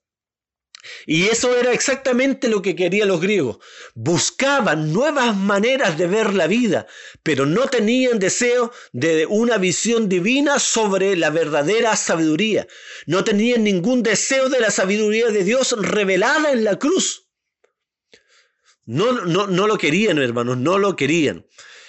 Y 1.07 1.27
eso 1.27 1.57
era 1.57 1.73
exactamente 1.73 2.49
lo 2.49 2.63
que 2.63 2.77
querían 2.77 3.09
los 3.09 3.21
griegos. 3.21 3.59
Buscaban 3.95 4.93
nuevas 4.93 5.37
maneras 5.37 5.99
de 5.99 6.07
ver 6.07 6.35
la 6.35 6.47
vida, 6.47 6.87
pero 7.23 7.47
no 7.47 7.69
tenían 7.69 8.19
deseo 8.19 8.73
de 8.93 9.27
una 9.27 9.59
visión 9.59 10.09
divina 10.09 10.59
sobre 10.59 11.17
la 11.17 11.31
verdadera 11.31 11.97
sabiduría. 11.97 12.67
No 13.07 13.25
tenían 13.25 13.65
ningún 13.65 14.03
deseo 14.03 14.49
de 14.49 14.61
la 14.61 14.71
sabiduría 14.71 15.29
de 15.29 15.45
Dios 15.45 15.75
revelada 15.79 16.53
en 16.53 16.65
la 16.65 16.79
cruz. 16.79 17.29
No, 18.85 19.13
no, 19.13 19.49
no 19.49 19.67
lo 19.67 19.79
querían, 19.79 20.19
hermanos, 20.19 20.59
no 20.59 20.79
lo 20.79 20.95
querían. 20.95 21.47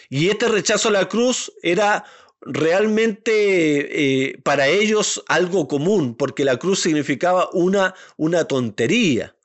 Y 0.10 0.30
este 0.30 0.48
rechazo 0.48 0.90
a 0.90 0.94
la 0.94 1.10
cruz 1.10 1.52
era 1.62 2.06
realmente 2.42 4.30
eh, 4.30 4.40
para 4.44 4.68
ellos 4.68 5.24
algo 5.28 5.68
común, 5.68 6.16
porque 6.16 6.46
la 6.46 6.58
cruz 6.58 6.82
significaba 6.82 7.50
una, 7.54 7.96
una 8.16 8.46
tontería. 8.46 9.36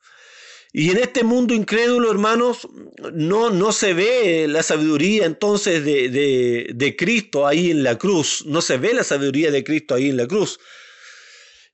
Y 0.75 0.89
en 0.89 0.97
este 0.97 1.23
mundo 1.23 1.53
incrédulo, 1.53 2.09
hermanos, 2.09 2.67
no, 3.13 3.51
no 3.51 3.71
se 3.71 3.93
ve 3.93 4.47
la 4.49 4.63
sabiduría 4.63 5.25
entonces 5.25 5.85
de, 5.85 6.73
de, 6.73 6.95
Cristo 6.95 7.45
ahí 7.45 7.69
en 7.69 7.83
la 7.83 7.99
cruz, 7.99 8.43
no 8.47 8.59
se 8.59 8.77
ve 8.77 8.95
la 8.95 9.03
sabiduría 9.03 9.51
de 9.51 9.63
Cristo 9.63 9.93
ahí 9.93 10.09
en 10.09 10.17
la 10.17 10.27
cruz. 10.27 10.59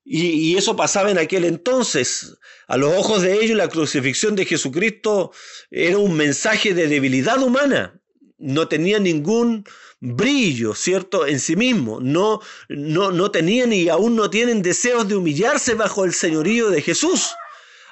Y, 0.03 0.27
y, 0.27 0.57
eso 0.57 0.75
pasaba 0.75 1.11
en 1.11 1.17
aquel 1.17 1.45
entonces. 1.45 2.35
A 2.67 2.75
los 2.75 2.93
ojos 2.93 3.21
de 3.21 3.41
ellos 3.41 3.55
la 3.55 3.69
crucifixión 3.69 4.35
de 4.35 4.45
Jesucristo 4.45 5.31
era 5.71 5.97
un 5.97 6.17
mensaje 6.17 6.73
de 6.73 6.87
debilidad 6.87 7.41
humana. 7.41 8.01
No 8.37 8.67
tenía 8.67 8.99
ningún, 8.99 9.63
brillo, 9.99 10.75
¿cierto?, 10.75 11.27
en 11.27 11.39
sí 11.39 11.55
mismo. 11.55 11.99
No, 12.01 12.41
no, 12.67 13.11
no 13.11 13.31
tenían 13.31 13.73
y 13.73 13.89
aún 13.89 14.15
no 14.15 14.29
tienen 14.29 14.61
deseos 14.61 15.07
de 15.07 15.15
humillarse 15.15 15.73
bajo 15.73 16.05
el 16.05 16.13
señorío 16.13 16.69
de 16.69 16.81
Jesús. 16.81 17.29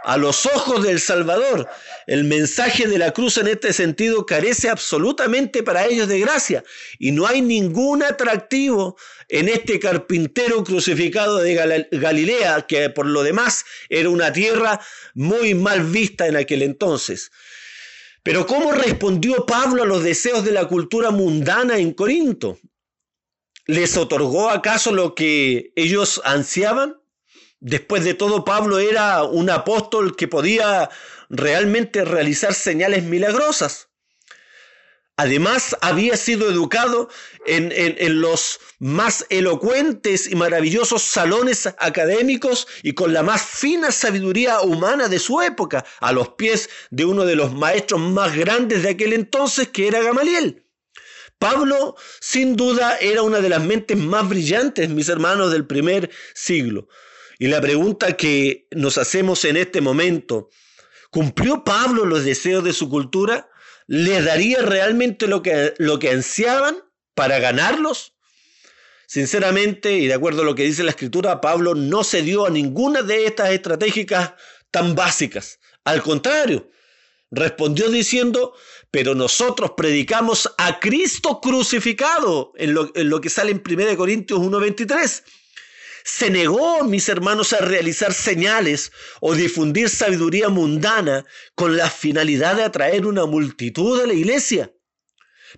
A 0.03 0.15
los 0.15 0.45
ojos 0.45 0.85
del 0.85 1.01
Salvador, 1.01 1.67
el 2.05 2.23
mensaje 2.23 2.87
de 2.87 2.97
la 2.97 3.11
cruz 3.11 3.37
en 3.39 3.47
este 3.47 3.73
sentido 3.73 4.25
carece 4.25 4.69
absolutamente 4.69 5.63
para 5.63 5.85
ellos 5.85 6.07
de 6.07 6.19
gracia 6.19 6.63
y 6.97 7.11
no 7.11 7.27
hay 7.27 7.41
ningún 7.41 8.03
atractivo 8.03 8.95
en 9.27 9.49
este 9.49 9.79
carpintero 9.79 10.63
crucificado 10.63 11.39
de 11.39 11.87
Galilea, 11.91 12.65
que 12.67 12.89
por 12.89 13.07
lo 13.07 13.23
demás 13.23 13.65
era 13.89 14.09
una 14.09 14.31
tierra 14.31 14.79
muy 15.13 15.53
mal 15.55 15.83
vista 15.83 16.27
en 16.27 16.37
aquel 16.37 16.61
entonces. 16.61 17.31
Pero 18.27 18.45
¿cómo 18.45 18.73
respondió 18.73 19.45
Pablo 19.45 19.83
a 19.83 19.85
los 19.85 20.03
deseos 20.03 20.43
de 20.43 20.51
la 20.51 20.67
cultura 20.67 21.11
mundana 21.11 21.77
en 21.77 21.93
Corinto? 21.93 22.59
¿Les 23.67 23.95
otorgó 23.95 24.49
acaso 24.49 24.91
lo 24.91 25.15
que 25.15 25.71
ellos 25.77 26.19
ansiaban? 26.25 26.99
Después 27.61 28.03
de 28.03 28.15
todo, 28.15 28.43
Pablo 28.43 28.79
era 28.79 29.23
un 29.23 29.49
apóstol 29.49 30.17
que 30.17 30.27
podía 30.27 30.89
realmente 31.29 32.03
realizar 32.03 32.53
señales 32.53 33.03
milagrosas. 33.03 33.87
Además, 35.19 35.75
había 35.81 36.15
sido 36.15 36.47
educado 36.47 37.09
en, 37.47 38.21
los 38.21 38.59
más 38.77 39.25
elocuentes 39.29 40.29
y 40.29 40.35
maravillosos 40.35 41.01
salones 41.01 41.65
académicos 41.79 42.67
y 42.83 42.93
con 42.93 43.13
la 43.13 43.23
más 43.23 43.41
fina 43.41 43.91
sabiduría 43.91 44.61
humana 44.61 45.07
de 45.07 45.17
su 45.17 45.41
época, 45.41 45.83
a 46.01 46.11
los 46.11 46.29
pies 46.29 46.69
de 46.91 47.05
uno 47.05 47.25
de 47.25 47.35
los 47.35 47.51
maestros 47.51 47.99
más 47.99 48.35
grandes 48.35 48.83
de 48.83 48.89
aquel 48.89 49.11
entonces, 49.13 49.69
que 49.69 49.87
era 49.87 50.03
Gamaliel. 50.03 50.63
Pablo, 51.39 51.95
sin 52.19 52.55
duda, 52.55 52.97
era 52.97 53.23
una 53.23 53.41
de 53.41 53.49
las 53.49 53.63
mentes 53.63 53.97
más 53.97 54.29
brillantes, 54.29 54.87
mis 54.89 55.09
hermanos, 55.09 55.51
del 55.51 55.65
primer 55.65 56.11
siglo. 56.35 56.89
Y 57.39 57.47
la 57.47 57.59
pregunta 57.59 58.15
que 58.15 58.67
nos 58.69 58.99
hacemos 58.99 59.45
en 59.45 59.57
este 59.57 59.81
momento, 59.81 60.49
¿cumplió 61.09 61.63
Pablo 61.63 62.05
los 62.05 62.23
deseos 62.23 62.63
de 62.63 62.73
su 62.73 62.87
cultura? 62.87 63.49
¿Les 63.87 64.23
daría 64.25 64.61
realmente 64.61 65.27
lo 65.27 65.41
que, 65.41 65.73
lo 65.77 65.97
que 65.97 66.11
ansiaban 66.11 66.77
para 67.15 67.39
ganarlos? 67.39 68.13
Sinceramente, 69.07 69.93
y 69.93 70.07
de 70.07 70.13
acuerdo 70.13 70.41
a 70.41 70.45
lo 70.45 70.55
que 70.55 70.63
dice 70.63 70.83
la 70.83 70.91
escritura, 70.91 71.39
Pablo 71.39 71.73
no 71.73 72.03
se 72.03 72.21
dio 72.21 72.45
a 72.45 72.49
ninguna 72.49 73.01
de 73.01 73.25
estas 73.25 73.51
estratégicas 73.51 74.33
tan 74.69 74.93
básicas. 74.93 75.59
Al 75.85 76.03
contrario, 76.03 76.69
respondió 77.31 77.89
diciendo, 77.89 78.53
pero 78.91 79.15
nosotros 79.15 79.71
predicamos 79.77 80.53
a 80.57 80.79
Cristo 80.81 81.39
crucificado, 81.39 82.51
en 82.57 82.73
lo, 82.73 82.91
en 82.93 83.09
lo 83.09 83.21
que 83.21 83.29
sale 83.29 83.51
en 83.51 83.63
1 83.65 83.95
Corintios 83.95 84.39
1.23 84.39 85.23
se 86.07 86.29
negó, 86.29 86.85
mis 86.85 87.09
hermanos, 87.09 87.51
a 87.51 87.57
realizar 87.57 88.13
señales 88.13 88.93
o 89.19 89.35
difundir 89.35 89.89
sabiduría 89.89 90.47
mundana 90.47 91.25
con 91.53 91.75
la 91.75 91.89
finalidad 91.89 92.55
de 92.55 92.63
atraer 92.63 93.05
una 93.05 93.25
multitud 93.25 94.01
a 94.01 94.07
la 94.07 94.13
iglesia. 94.13 94.71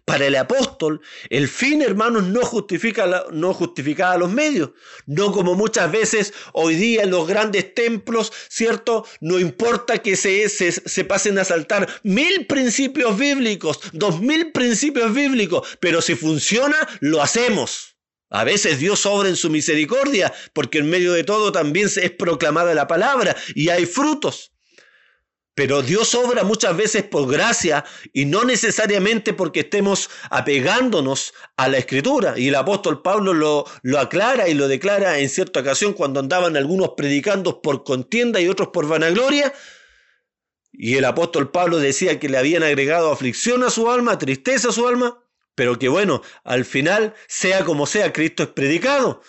Para 0.06 0.26
el 0.26 0.36
apóstol, 0.36 1.02
el 1.30 1.48
fin, 1.48 1.84
hermanos, 1.84 2.24
no 2.24 2.42
justifica, 2.42 3.26
no 3.32 3.54
justificaba 3.54 4.18
los 4.18 4.32
medios. 4.32 4.72
No 5.06 5.32
como 5.32 5.54
muchas 5.54 5.92
veces 5.92 6.34
hoy 6.54 6.74
día 6.74 7.04
en 7.04 7.12
los 7.12 7.28
grandes 7.28 7.76
templos, 7.76 8.34
¿cierto? 8.50 9.06
No 9.22 9.38
importa 9.38 10.00
que 10.00 10.16
se, 10.16 10.50
se, 10.50 10.72
se 10.72 11.06
pasen 11.06 11.38
a 11.38 11.46
saltar 11.46 11.88
mil 12.02 12.48
principios 12.48 13.16
bíblicos, 13.20 13.80
dos 13.94 14.20
mil 14.20 14.52
principios 14.52 15.14
bíblicos, 15.14 15.78
pero 15.80 16.02
si 16.02 16.16
funciona, 16.16 16.76
lo 17.02 17.22
hacemos. 17.22 17.99
A 18.30 18.44
veces 18.44 18.80
Dios 18.80 19.06
obra 19.06 19.28
en 19.30 19.36
su 19.36 19.50
misericordia, 19.50 20.34
porque 20.54 20.80
en 20.80 20.90
medio 20.90 21.14
de 21.14 21.24
todo 21.24 21.52
también 21.52 21.88
es 21.88 22.12
proclamada 22.12 22.74
la 22.74 22.88
palabra 22.88 23.36
y 23.56 23.70
hay 23.70 23.86
frutos. 23.86 24.52
Pero 25.56 25.82
Dios 25.82 26.16
obra 26.16 26.44
muchas 26.44 26.78
veces 26.78 27.04
por 27.04 27.30
gracia 27.30 27.84
y 28.14 28.24
no 28.24 28.46
necesariamente 28.46 29.34
porque 29.34 29.62
estemos 29.62 30.10
apegándonos 30.30 31.34
a 31.58 31.68
la 31.68 31.80
escritura. 31.80 32.36
Y 32.38 32.48
el 32.48 32.56
apóstol 32.56 33.02
Pablo 33.02 33.34
lo, 33.34 33.66
lo 33.82 34.00
aclara 34.00 34.48
y 34.48 34.54
lo 34.54 34.70
declara 34.70 35.20
en 35.20 35.28
cierta 35.28 35.60
ocasión 35.60 35.92
cuando 35.94 36.22
andaban 36.22 36.56
algunos 36.56 36.92
predicando 36.96 37.62
por 37.62 37.84
contienda 37.84 38.40
y 38.40 38.48
otros 38.48 38.70
por 38.70 38.88
vanagloria. 38.88 39.54
Y 40.72 40.96
el 40.96 41.04
apóstol 41.04 41.52
Pablo 41.52 41.78
decía 41.80 42.20
que 42.20 42.30
le 42.30 42.38
habían 42.38 42.64
agregado 42.64 43.12
aflicción 43.12 43.64
a 43.64 43.70
su 43.70 43.92
alma, 43.92 44.18
tristeza 44.18 44.70
a 44.70 44.72
su 44.72 44.88
alma 44.88 45.20
pero 45.60 45.78
que 45.78 45.90
bueno, 45.90 46.22
al 46.46 46.64
final, 46.64 47.14
sea 47.28 47.66
como 47.66 47.86
sea, 47.86 48.14
Cristo 48.14 48.44
es 48.44 48.50
predicado. 48.50 49.22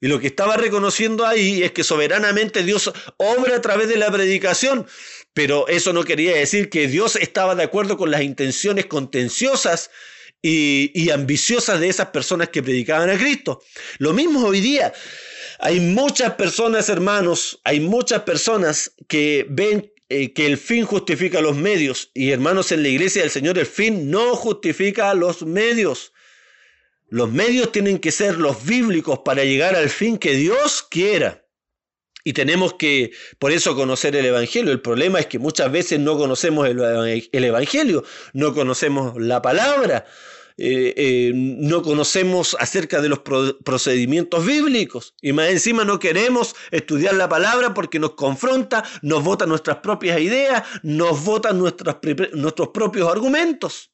Y 0.00 0.08
lo 0.08 0.18
que 0.18 0.26
estaba 0.26 0.56
reconociendo 0.56 1.24
ahí 1.24 1.62
es 1.62 1.70
que 1.70 1.84
soberanamente 1.84 2.64
Dios 2.64 2.92
obra 3.16 3.54
a 3.54 3.60
través 3.60 3.86
de 3.86 3.96
la 3.96 4.10
predicación, 4.10 4.88
pero 5.34 5.68
eso 5.68 5.92
no 5.92 6.02
quería 6.02 6.34
decir 6.34 6.68
que 6.68 6.88
Dios 6.88 7.14
estaba 7.14 7.54
de 7.54 7.62
acuerdo 7.62 7.96
con 7.96 8.10
las 8.10 8.22
intenciones 8.22 8.86
contenciosas 8.86 9.92
y, 10.42 10.90
y 11.00 11.10
ambiciosas 11.10 11.78
de 11.78 11.88
esas 11.90 12.08
personas 12.08 12.48
que 12.48 12.60
predicaban 12.60 13.08
a 13.08 13.16
Cristo. 13.16 13.62
Lo 13.98 14.12
mismo 14.12 14.44
hoy 14.44 14.60
día. 14.60 14.92
Hay 15.60 15.78
muchas 15.78 16.34
personas, 16.34 16.88
hermanos, 16.88 17.60
hay 17.62 17.78
muchas 17.78 18.22
personas 18.22 18.94
que 19.06 19.46
ven 19.48 19.92
eh, 20.10 20.32
que 20.32 20.46
el 20.46 20.56
fin 20.56 20.84
justifica 20.84 21.40
los 21.40 21.56
medios. 21.56 22.10
Y 22.14 22.30
hermanos, 22.30 22.72
en 22.72 22.82
la 22.82 22.88
iglesia 22.88 23.22
del 23.22 23.30
Señor 23.30 23.58
el 23.58 23.66
fin 23.66 24.10
no 24.10 24.34
justifica 24.36 25.12
los 25.14 25.42
medios. 25.42 26.12
Los 27.08 27.30
medios 27.30 27.72
tienen 27.72 27.98
que 27.98 28.10
ser 28.10 28.36
los 28.38 28.64
bíblicos 28.64 29.20
para 29.24 29.44
llegar 29.44 29.74
al 29.74 29.90
fin 29.90 30.18
que 30.18 30.34
Dios 30.34 30.86
quiera. 30.88 31.44
Y 32.24 32.32
tenemos 32.32 32.74
que, 32.74 33.12
por 33.38 33.52
eso, 33.52 33.74
conocer 33.74 34.14
el 34.16 34.26
Evangelio. 34.26 34.72
El 34.72 34.82
problema 34.82 35.20
es 35.20 35.26
que 35.26 35.38
muchas 35.38 35.70
veces 35.72 35.98
no 36.00 36.18
conocemos 36.18 36.68
el 36.68 37.44
Evangelio, 37.44 38.04
no 38.34 38.52
conocemos 38.52 39.14
la 39.16 39.40
palabra. 39.40 40.06
Eh, 40.60 40.92
eh, 40.96 41.32
no 41.34 41.82
conocemos 41.82 42.56
acerca 42.58 43.00
de 43.00 43.08
los 43.08 43.20
procedimientos 43.20 44.44
bíblicos 44.44 45.14
y 45.22 45.32
más 45.32 45.50
encima 45.50 45.84
no 45.84 46.00
queremos 46.00 46.56
estudiar 46.72 47.14
la 47.14 47.28
palabra 47.28 47.74
porque 47.74 48.00
nos 48.00 48.14
confronta, 48.14 48.82
nos 49.00 49.22
vota 49.22 49.46
nuestras 49.46 49.76
propias 49.76 50.20
ideas, 50.20 50.64
nos 50.82 51.22
votan 51.22 51.60
nuestros 51.60 52.68
propios 52.74 53.08
argumentos. 53.08 53.92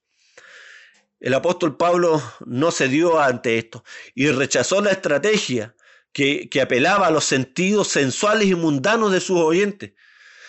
El 1.20 1.34
apóstol 1.34 1.76
Pablo 1.76 2.22
no 2.46 2.70
se 2.70 2.88
dio 2.88 3.20
ante 3.20 3.58
esto 3.58 3.84
y 4.14 4.30
rechazó 4.30 4.80
la 4.80 4.92
estrategia 4.92 5.76
que, 6.14 6.48
que 6.48 6.62
apelaba 6.62 7.08
a 7.08 7.10
los 7.10 7.26
sentidos 7.26 7.88
sensuales 7.88 8.48
y 8.48 8.54
mundanos 8.54 9.12
de 9.12 9.20
sus 9.20 9.38
oyentes, 9.38 9.92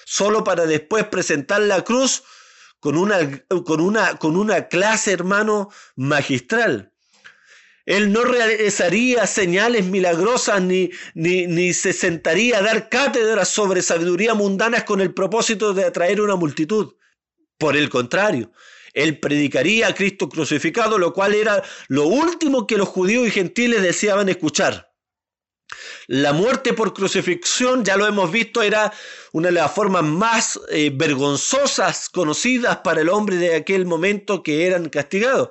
solo 0.06 0.46
para 0.46 0.66
después 0.66 1.04
presentar 1.08 1.60
la 1.60 1.84
cruz 1.84 2.24
con 2.86 2.98
una, 2.98 3.18
con 3.66 3.82
una, 3.82 4.16
con 4.18 4.38
una 4.38 4.68
clase, 4.68 5.12
hermano, 5.12 5.72
magistral. 5.96 6.92
Él 7.88 8.12
no 8.12 8.24
realizaría 8.24 9.26
señales 9.26 9.86
milagrosas 9.86 10.62
ni, 10.62 10.92
ni, 11.16 11.48
ni, 11.48 11.74
se 11.74 11.94
sentaría 11.94 12.60
a 12.60 12.62
dar 12.62 12.88
cátedras 12.90 13.50
sobre 13.50 13.82
sabiduría 13.82 14.36
mundanas 14.36 14.84
con 14.84 15.02
el 15.02 15.16
propósito 15.16 15.74
de 15.74 15.86
atraer 15.86 16.22
una 16.22 16.36
multitud. 16.36 16.94
Por 17.58 17.76
el 17.76 17.90
contrario, 17.90 18.52
él 18.94 19.20
predicaría 19.20 19.88
a 19.88 19.96
Cristo 19.96 20.30
crucificado, 20.30 21.00
lo 21.00 21.12
cual 21.12 21.34
era 21.34 21.64
lo 21.88 22.06
último 22.06 22.68
que 22.68 22.78
los 22.78 22.88
judíos 22.88 23.26
y 23.26 23.32
gentiles 23.32 23.82
deseaban 23.82 24.30
escuchar. 24.30 24.92
La 26.08 26.34
muerte 26.34 26.74
por 26.74 26.94
crucifixión, 26.94 27.84
ya 27.84 27.98
lo 27.98 28.06
hemos 28.06 28.32
visto, 28.32 28.62
era 28.62 28.94
una 29.32 29.48
de 29.48 29.54
las 29.56 29.74
formas 29.74 30.04
más 30.04 30.60
eh, 30.70 30.92
vergonzosas 30.94 32.10
conocidas 32.10 32.78
para 32.78 33.02
el 33.02 33.10
hombre 33.10 33.38
de 33.38 33.56
aquel 33.56 33.86
momento 33.86 34.44
que 34.44 34.68
eran 34.68 34.90
castigados. 34.90 35.50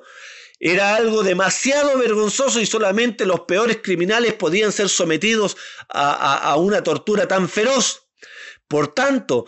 Era 0.59 0.95
algo 0.95 1.23
demasiado 1.23 1.97
vergonzoso 1.97 2.61
y 2.61 2.65
solamente 2.65 3.25
los 3.25 3.41
peores 3.41 3.79
criminales 3.83 4.33
podían 4.33 4.71
ser 4.71 4.87
sometidos 4.87 5.57
a, 5.89 6.55
una 6.57 6.81
tortura 6.81 7.27
tan 7.27 7.49
feroz. 7.49 8.07
Por 8.67 8.93
tanto, 8.93 9.45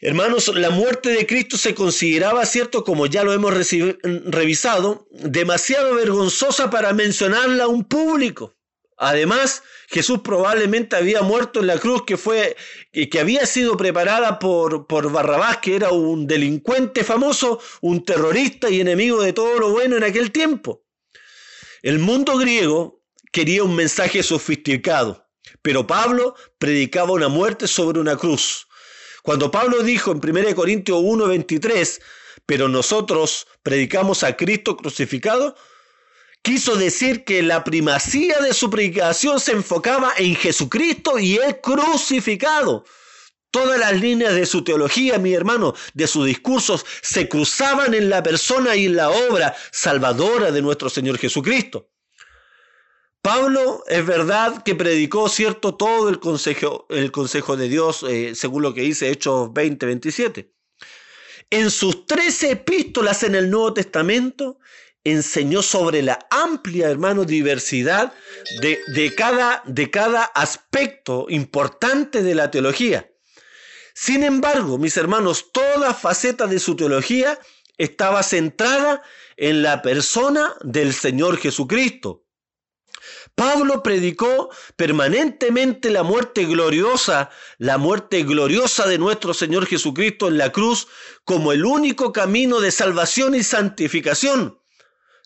Hermanos, 0.00 0.46
la 0.54 0.70
muerte 0.70 1.10
de 1.10 1.26
Cristo 1.26 1.58
se 1.58 1.74
consideraba, 1.74 2.46
cierto, 2.46 2.84
como 2.84 3.06
ya 3.06 3.24
lo 3.24 3.32
hemos 3.32 3.52
revisado, 4.02 5.08
demasiado 5.10 5.96
vergonzosa 5.96 6.70
para 6.70 6.92
mencionarla 6.92 7.64
a 7.64 7.68
un 7.68 7.82
público. 7.84 8.57
Además, 8.98 9.62
Jesús 9.88 10.20
probablemente 10.24 10.96
había 10.96 11.22
muerto 11.22 11.60
en 11.60 11.68
la 11.68 11.78
cruz 11.78 12.02
que 12.04 12.16
fue 12.16 12.56
que 12.92 13.20
había 13.20 13.46
sido 13.46 13.76
preparada 13.76 14.40
por, 14.40 14.88
por 14.88 15.10
Barrabás, 15.12 15.58
que 15.58 15.76
era 15.76 15.90
un 15.92 16.26
delincuente 16.26 17.04
famoso, 17.04 17.60
un 17.80 18.04
terrorista 18.04 18.68
y 18.68 18.80
enemigo 18.80 19.22
de 19.22 19.32
todo 19.32 19.58
lo 19.60 19.70
bueno 19.70 19.96
en 19.96 20.02
aquel 20.02 20.32
tiempo. 20.32 20.84
El 21.82 22.00
mundo 22.00 22.36
griego 22.38 23.04
quería 23.30 23.62
un 23.62 23.76
mensaje 23.76 24.22
sofisticado, 24.24 25.28
pero 25.62 25.86
Pablo 25.86 26.34
predicaba 26.58 27.12
una 27.12 27.28
muerte 27.28 27.68
sobre 27.68 28.00
una 28.00 28.16
cruz. 28.16 28.66
Cuando 29.22 29.50
Pablo 29.50 29.84
dijo 29.84 30.10
en 30.10 30.18
1 30.18 30.54
Corintios 30.56 30.98
1:23, 30.98 32.00
pero 32.46 32.66
nosotros 32.66 33.46
predicamos 33.62 34.24
a 34.24 34.36
Cristo 34.36 34.76
crucificado, 34.76 35.54
quiso 36.48 36.76
decir 36.76 37.24
que 37.24 37.42
la 37.42 37.62
primacía 37.62 38.38
de 38.40 38.54
su 38.54 38.70
predicación 38.70 39.38
se 39.38 39.52
enfocaba 39.52 40.14
en 40.16 40.34
Jesucristo 40.34 41.18
y 41.18 41.36
el 41.36 41.60
crucificado. 41.60 42.86
Todas 43.50 43.78
las 43.78 44.00
líneas 44.00 44.34
de 44.34 44.46
su 44.46 44.64
teología, 44.64 45.18
mi 45.18 45.34
hermano, 45.34 45.74
de 45.92 46.06
sus 46.06 46.24
discursos, 46.24 46.86
se 47.02 47.28
cruzaban 47.28 47.92
en 47.92 48.08
la 48.08 48.22
persona 48.22 48.76
y 48.76 48.86
en 48.86 48.96
la 48.96 49.10
obra 49.10 49.54
salvadora 49.72 50.50
de 50.50 50.62
nuestro 50.62 50.88
Señor 50.88 51.18
Jesucristo. 51.18 51.90
Pablo 53.20 53.84
es 53.86 54.06
verdad 54.06 54.62
que 54.62 54.74
predicó, 54.74 55.28
cierto, 55.28 55.74
todo 55.74 56.08
el 56.08 56.18
consejo, 56.18 56.86
el 56.88 57.12
consejo 57.12 57.58
de 57.58 57.68
Dios, 57.68 58.06
eh, 58.08 58.34
según 58.34 58.62
lo 58.62 58.72
que 58.72 58.80
dice 58.80 59.10
Hechos 59.10 59.52
20, 59.52 59.84
27. 59.84 60.50
En 61.50 61.70
sus 61.70 62.06
trece 62.06 62.52
epístolas 62.52 63.22
en 63.22 63.34
el 63.34 63.50
Nuevo 63.50 63.74
Testamento, 63.74 64.58
enseñó 65.10 65.62
sobre 65.62 66.02
la 66.02 66.18
amplia, 66.30 66.88
hermano, 66.88 67.24
diversidad 67.24 68.12
de, 68.60 68.78
de, 68.94 69.14
cada, 69.14 69.62
de 69.66 69.90
cada 69.90 70.24
aspecto 70.24 71.26
importante 71.28 72.22
de 72.22 72.34
la 72.34 72.50
teología. 72.50 73.10
Sin 73.94 74.22
embargo, 74.22 74.78
mis 74.78 74.96
hermanos, 74.96 75.50
toda 75.52 75.92
faceta 75.92 76.46
de 76.46 76.58
su 76.60 76.76
teología 76.76 77.38
estaba 77.78 78.22
centrada 78.22 79.02
en 79.36 79.62
la 79.62 79.82
persona 79.82 80.54
del 80.62 80.92
Señor 80.92 81.38
Jesucristo. 81.38 82.24
Pablo 83.34 83.82
predicó 83.82 84.50
permanentemente 84.76 85.90
la 85.90 86.02
muerte 86.02 86.44
gloriosa, 86.44 87.30
la 87.58 87.78
muerte 87.78 88.24
gloriosa 88.24 88.86
de 88.88 88.98
nuestro 88.98 89.32
Señor 89.32 89.66
Jesucristo 89.66 90.28
en 90.28 90.38
la 90.38 90.50
cruz 90.50 90.88
como 91.24 91.52
el 91.52 91.64
único 91.64 92.12
camino 92.12 92.60
de 92.60 92.72
salvación 92.72 93.34
y 93.34 93.42
santificación. 93.42 94.58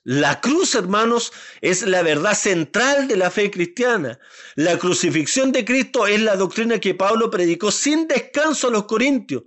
La 0.05 0.41
cruz, 0.41 0.75
hermanos, 0.75 1.33
es 1.61 1.83
la 1.83 2.03
verdad 2.03 2.35
central 2.35 3.07
de 3.07 3.17
la 3.17 3.31
fe 3.31 3.53
cristiana. 3.53 4.19
La 4.57 4.77
crucifixión 4.77 5.53
de 5.53 5.65
Cristo 5.65 6.09
es 6.09 6.21
la 6.21 6.35
doctrina 6.35 6.81
que 6.81 6.95
Pablo 6.95 7.31
predicó 7.31 7.71
sin 7.71 8.09
descanso 8.09 8.67
a 8.67 8.71
los 8.73 8.87
corintios. 8.87 9.45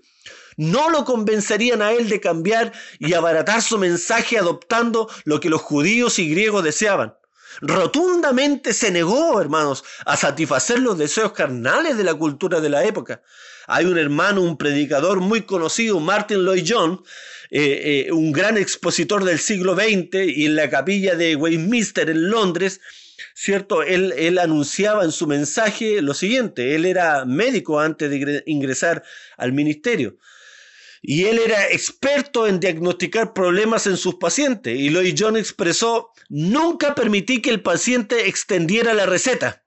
No 0.55 0.89
lo 0.89 1.03
convencerían 1.03 1.81
a 1.81 1.91
él 1.91 2.07
de 2.07 2.21
cambiar 2.21 2.71
y 2.99 3.13
abaratar 3.13 3.61
su 3.61 3.77
mensaje 3.77 4.37
adoptando 4.37 5.09
lo 5.25 5.41
que 5.41 5.49
los 5.49 5.61
judíos 5.61 6.19
y 6.19 6.29
griegos 6.29 6.63
deseaban. 6.63 7.15
Rotundamente 7.59 8.73
se 8.73 8.91
negó, 8.91 9.41
hermanos, 9.41 9.83
a 10.05 10.15
satisfacer 10.15 10.79
los 10.79 10.97
deseos 10.97 11.33
carnales 11.33 11.97
de 11.97 12.05
la 12.05 12.13
cultura 12.13 12.61
de 12.61 12.69
la 12.69 12.85
época. 12.85 13.21
Hay 13.67 13.85
un 13.85 13.97
hermano, 13.97 14.41
un 14.41 14.57
predicador 14.57 15.21
muy 15.21 15.41
conocido, 15.41 15.99
Martin 15.99 16.45
Lloyd 16.45 16.65
Jones, 16.67 16.99
eh, 17.49 18.05
eh, 18.07 18.11
un 18.11 18.31
gran 18.31 18.57
expositor 18.57 19.23
del 19.23 19.39
siglo 19.39 19.75
XX 19.75 20.27
y 20.35 20.45
en 20.45 20.55
la 20.55 20.69
capilla 20.69 21.15
de 21.15 21.35
Westminster 21.35 22.09
en 22.09 22.29
Londres, 22.29 22.81
¿cierto? 23.33 23.83
Él, 23.83 24.13
él 24.17 24.39
anunciaba 24.39 25.03
en 25.03 25.11
su 25.11 25.27
mensaje 25.27 26.01
lo 26.01 26.13
siguiente, 26.13 26.75
él 26.75 26.85
era 26.85 27.25
médico 27.25 27.79
antes 27.79 28.09
de 28.09 28.43
ingresar 28.45 29.03
al 29.37 29.53
ministerio. 29.53 30.17
Y 31.07 31.25
él 31.25 31.37
era 31.37 31.69
experto 31.69 32.47
en 32.47 32.59
diagnosticar 32.59 33.33
problemas 33.33 33.85
en 33.85 33.95
sus 33.95 34.15
pacientes. 34.15 34.75
Y 34.75 34.89
Lloyd 34.89 35.15
Jones 35.15 35.41
expresó, 35.41 36.09
nunca 36.29 36.95
permití 36.95 37.43
que 37.43 37.51
el 37.51 37.61
paciente 37.61 38.27
extendiera 38.27 38.95
la 38.95 39.05
receta. 39.05 39.64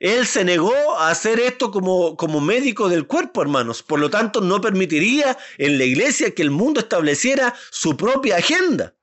Él 0.00 0.26
se 0.26 0.44
negó 0.44 0.74
a 0.98 1.10
hacer 1.10 1.38
esto 1.38 1.70
como, 1.70 2.16
como 2.16 2.40
médico 2.40 2.88
del 2.88 3.06
cuerpo, 3.06 3.42
hermanos. 3.42 3.82
Por 3.82 4.00
lo 4.00 4.08
tanto, 4.08 4.40
no 4.40 4.60
permitiría 4.60 5.36
en 5.58 5.76
la 5.76 5.84
iglesia 5.84 6.34
que 6.34 6.40
el 6.40 6.50
mundo 6.50 6.80
estableciera 6.80 7.54
su 7.70 7.96
propia 7.98 8.38
agenda. 8.38 8.94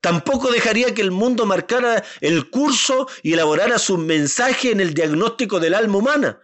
Tampoco 0.00 0.50
dejaría 0.50 0.92
que 0.92 1.02
el 1.02 1.12
mundo 1.12 1.46
marcara 1.46 2.02
el 2.20 2.50
curso 2.50 3.06
y 3.22 3.34
elaborara 3.34 3.78
su 3.78 3.96
mensaje 3.96 4.72
en 4.72 4.80
el 4.80 4.92
diagnóstico 4.92 5.60
del 5.60 5.74
alma 5.74 5.98
humana. 5.98 6.40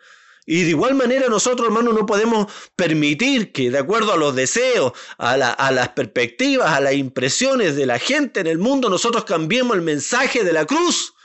Y 0.47 0.62
de 0.62 0.71
igual 0.71 0.95
manera 0.95 1.27
nosotros, 1.29 1.66
hermanos, 1.66 1.92
no 1.92 2.07
podemos 2.07 2.47
permitir 2.77 3.51
que, 3.51 3.73
de 3.73 3.79
acuerdo 3.79 4.12
a 4.12 4.16
los 4.16 4.37
deseos, 4.37 4.92
a, 5.19 5.33
a, 5.33 5.73
las 5.73 5.88
perspectivas, 5.88 6.71
a 6.71 6.81
las 6.81 6.95
impresiones 6.95 7.75
de 7.75 7.87
la 7.87 7.99
gente 7.99 8.38
en 8.38 8.47
el 8.47 8.59
mundo, 8.59 8.88
nosotros 8.88 9.25
cambiemos 9.25 9.77
el 9.77 9.83
mensaje 9.83 10.45
de 10.45 10.53
la 10.53 10.64
cruz. 10.64 11.15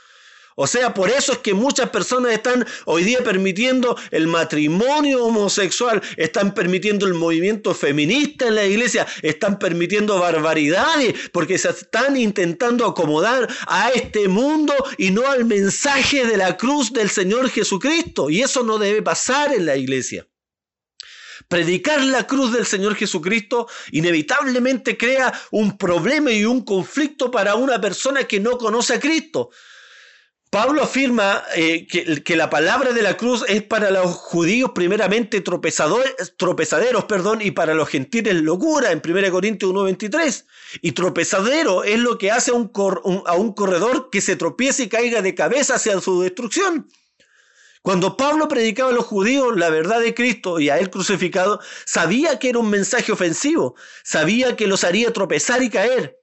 O 0.56 0.66
sea, 0.66 0.92
por 0.92 1.10
eso 1.10 1.32
es 1.32 1.38
que 1.38 1.54
muchas 1.54 1.90
personas 1.90 2.32
están 2.32 2.66
hoy 2.84 3.04
día 3.04 3.24
permitiendo 3.24 3.96
el 4.10 4.26
matrimonio 4.26 5.24
homosexual, 5.24 6.02
están 6.16 6.54
permitiendo 6.54 7.06
el 7.06 7.14
movimiento 7.14 7.74
feminista 7.74 8.48
en 8.48 8.56
la 8.56 8.64
iglesia, 8.64 9.06
están 9.22 9.58
permitiendo 9.58 10.18
barbaridades, 10.18 11.14
porque 11.32 11.58
se 11.58 11.70
están 11.70 12.16
intentando 12.16 12.86
acomodar 12.86 13.48
a 13.66 13.90
este 13.90 14.28
mundo 14.28 14.74
y 14.98 15.10
no 15.10 15.26
al 15.26 15.44
mensaje 15.44 16.26
de 16.26 16.36
la 16.36 16.56
cruz 16.56 16.92
del 16.92 17.10
Señor 17.10 17.48
Jesucristo. 17.50 18.30
Y 18.30 18.42
eso 18.42 18.62
no 18.62 18.78
debe 18.78 19.02
pasar 19.02 19.54
en 19.54 19.66
la 19.66 19.76
iglesia. 19.76 20.26
Predicar 21.48 22.02
la 22.04 22.26
cruz 22.26 22.52
del 22.52 22.66
Señor 22.66 22.94
Jesucristo 22.94 23.68
inevitablemente 23.90 24.96
crea 24.96 25.32
un 25.50 25.76
problema 25.76 26.30
y 26.30 26.44
un 26.44 26.64
conflicto 26.64 27.30
para 27.30 27.56
una 27.56 27.80
persona 27.80 28.24
que 28.24 28.40
no 28.40 28.56
conoce 28.58 28.94
a 28.94 29.00
Cristo. 29.00 29.50
Pablo 30.52 30.82
afirma 30.82 31.42
eh, 31.56 31.86
que, 31.86 32.36
la 32.36 32.50
palabra 32.50 32.92
de 32.92 33.00
la 33.00 33.16
cruz 33.16 33.42
es 33.48 33.62
para 33.62 33.90
los 33.90 34.14
judíos 34.14 34.72
primeramente 34.74 35.40
tropezaderos 35.40 37.04
perdón, 37.08 37.40
y 37.40 37.52
para 37.52 37.72
los 37.72 37.88
gentiles 37.88 38.34
locura 38.34 38.92
en 38.92 39.00
1 39.02 39.30
Corintios 39.30 39.72
1.23. 39.72 40.44
Y 40.82 40.92
tropezadero 40.92 41.84
es 41.84 41.98
lo 41.98 42.18
que 42.18 42.30
hace 42.30 42.50
a 42.50 42.54
un, 42.54 42.70
a 43.24 43.34
un 43.34 43.54
corredor 43.54 44.10
que 44.10 44.20
se 44.20 44.36
tropiece 44.36 44.82
y 44.82 44.88
caiga 44.90 45.22
de 45.22 45.34
cabeza 45.34 45.76
hacia 45.76 45.98
su 46.02 46.20
destrucción. 46.20 46.86
Cuando 47.80 48.18
Pablo 48.18 48.46
predicaba 48.46 48.90
a 48.90 48.94
los 48.94 49.06
judíos 49.06 49.56
la 49.56 49.70
verdad 49.70 50.00
de 50.00 50.12
Cristo 50.12 50.60
y 50.60 50.68
a 50.68 50.78
él 50.78 50.90
crucificado, 50.90 51.60
sabía 51.86 52.38
que 52.38 52.50
era 52.50 52.58
un 52.58 52.68
mensaje 52.68 53.10
ofensivo, 53.10 53.74
sabía 54.04 54.54
que 54.54 54.66
los 54.66 54.84
haría 54.84 55.14
tropezar 55.14 55.62
y 55.62 55.70
caer. 55.70 56.21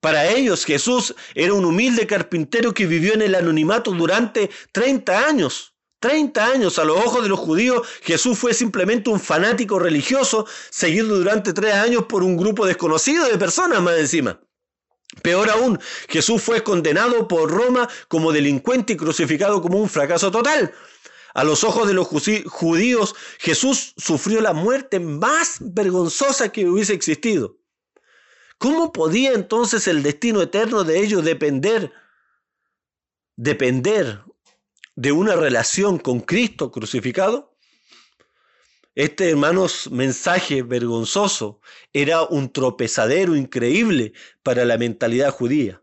Para 0.00 0.30
ellos 0.30 0.64
Jesús 0.64 1.14
era 1.34 1.52
un 1.52 1.64
humilde 1.64 2.06
carpintero 2.06 2.72
que 2.72 2.86
vivió 2.86 3.12
en 3.14 3.22
el 3.22 3.34
anonimato 3.34 3.90
durante 3.92 4.50
30 4.72 5.26
años. 5.26 5.74
30 6.00 6.46
años 6.46 6.78
a 6.78 6.84
los 6.84 6.96
ojos 6.96 7.22
de 7.22 7.28
los 7.28 7.38
judíos, 7.38 7.86
Jesús 8.02 8.38
fue 8.38 8.54
simplemente 8.54 9.10
un 9.10 9.20
fanático 9.20 9.78
religioso, 9.78 10.46
seguido 10.70 11.18
durante 11.18 11.52
tres 11.52 11.74
años 11.74 12.06
por 12.06 12.22
un 12.22 12.38
grupo 12.38 12.64
desconocido 12.64 13.28
de 13.28 13.36
personas 13.36 13.82
más 13.82 13.98
encima. 13.98 14.40
Peor 15.22 15.50
aún, 15.50 15.78
Jesús 16.08 16.40
fue 16.40 16.62
condenado 16.62 17.28
por 17.28 17.50
Roma 17.50 17.86
como 18.08 18.32
delincuente 18.32 18.94
y 18.94 18.96
crucificado 18.96 19.60
como 19.60 19.78
un 19.78 19.90
fracaso 19.90 20.30
total. 20.30 20.72
A 21.34 21.44
los 21.44 21.62
ojos 21.64 21.86
de 21.86 21.94
los 21.94 22.08
judíos, 22.08 23.14
Jesús 23.38 23.92
sufrió 23.98 24.40
la 24.40 24.54
muerte 24.54 25.00
más 25.00 25.58
vergonzosa 25.60 26.50
que 26.50 26.66
hubiese 26.66 26.94
existido. 26.94 27.59
¿Cómo 28.60 28.92
podía 28.92 29.32
entonces 29.32 29.88
el 29.88 30.02
destino 30.02 30.42
eterno 30.42 30.84
de 30.84 31.00
ellos 31.00 31.24
depender? 31.24 31.94
Depender 33.34 34.20
de 34.94 35.12
una 35.12 35.34
relación 35.34 35.96
con 35.98 36.20
Cristo 36.20 36.70
crucificado? 36.70 37.56
Este, 38.94 39.30
hermanos, 39.30 39.90
mensaje 39.90 40.62
vergonzoso 40.62 41.62
era 41.94 42.22
un 42.24 42.52
tropezadero 42.52 43.34
increíble 43.34 44.12
para 44.42 44.66
la 44.66 44.76
mentalidad 44.76 45.30
judía. 45.30 45.82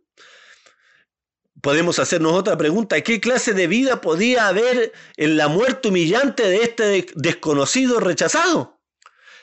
Podemos 1.63 1.97
hacernos 1.97 2.33
otra 2.33 2.59
pregunta. 2.59 3.01
¿Qué 3.01 3.19
clase 3.19 3.53
de 3.53 3.65
vida 3.65 4.01
podía 4.01 4.49
haber 4.49 4.93
en 5.15 5.35
la 5.35 5.47
muerte 5.47 5.87
humillante 5.87 6.43
de 6.43 6.57
este 6.57 7.07
desconocido 7.15 7.99
rechazado? 7.99 8.76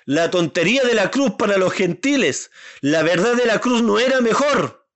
La 0.07 0.31
tontería 0.31 0.83
de 0.85 0.95
la 0.95 1.11
cruz 1.11 1.33
para 1.39 1.57
los 1.57 1.73
gentiles. 1.73 2.51
La 2.81 3.03
verdad 3.03 3.35
de 3.37 3.47
la 3.47 3.61
cruz 3.61 3.83
no 3.83 3.99
era 3.99 4.21
mejor. 4.21 4.87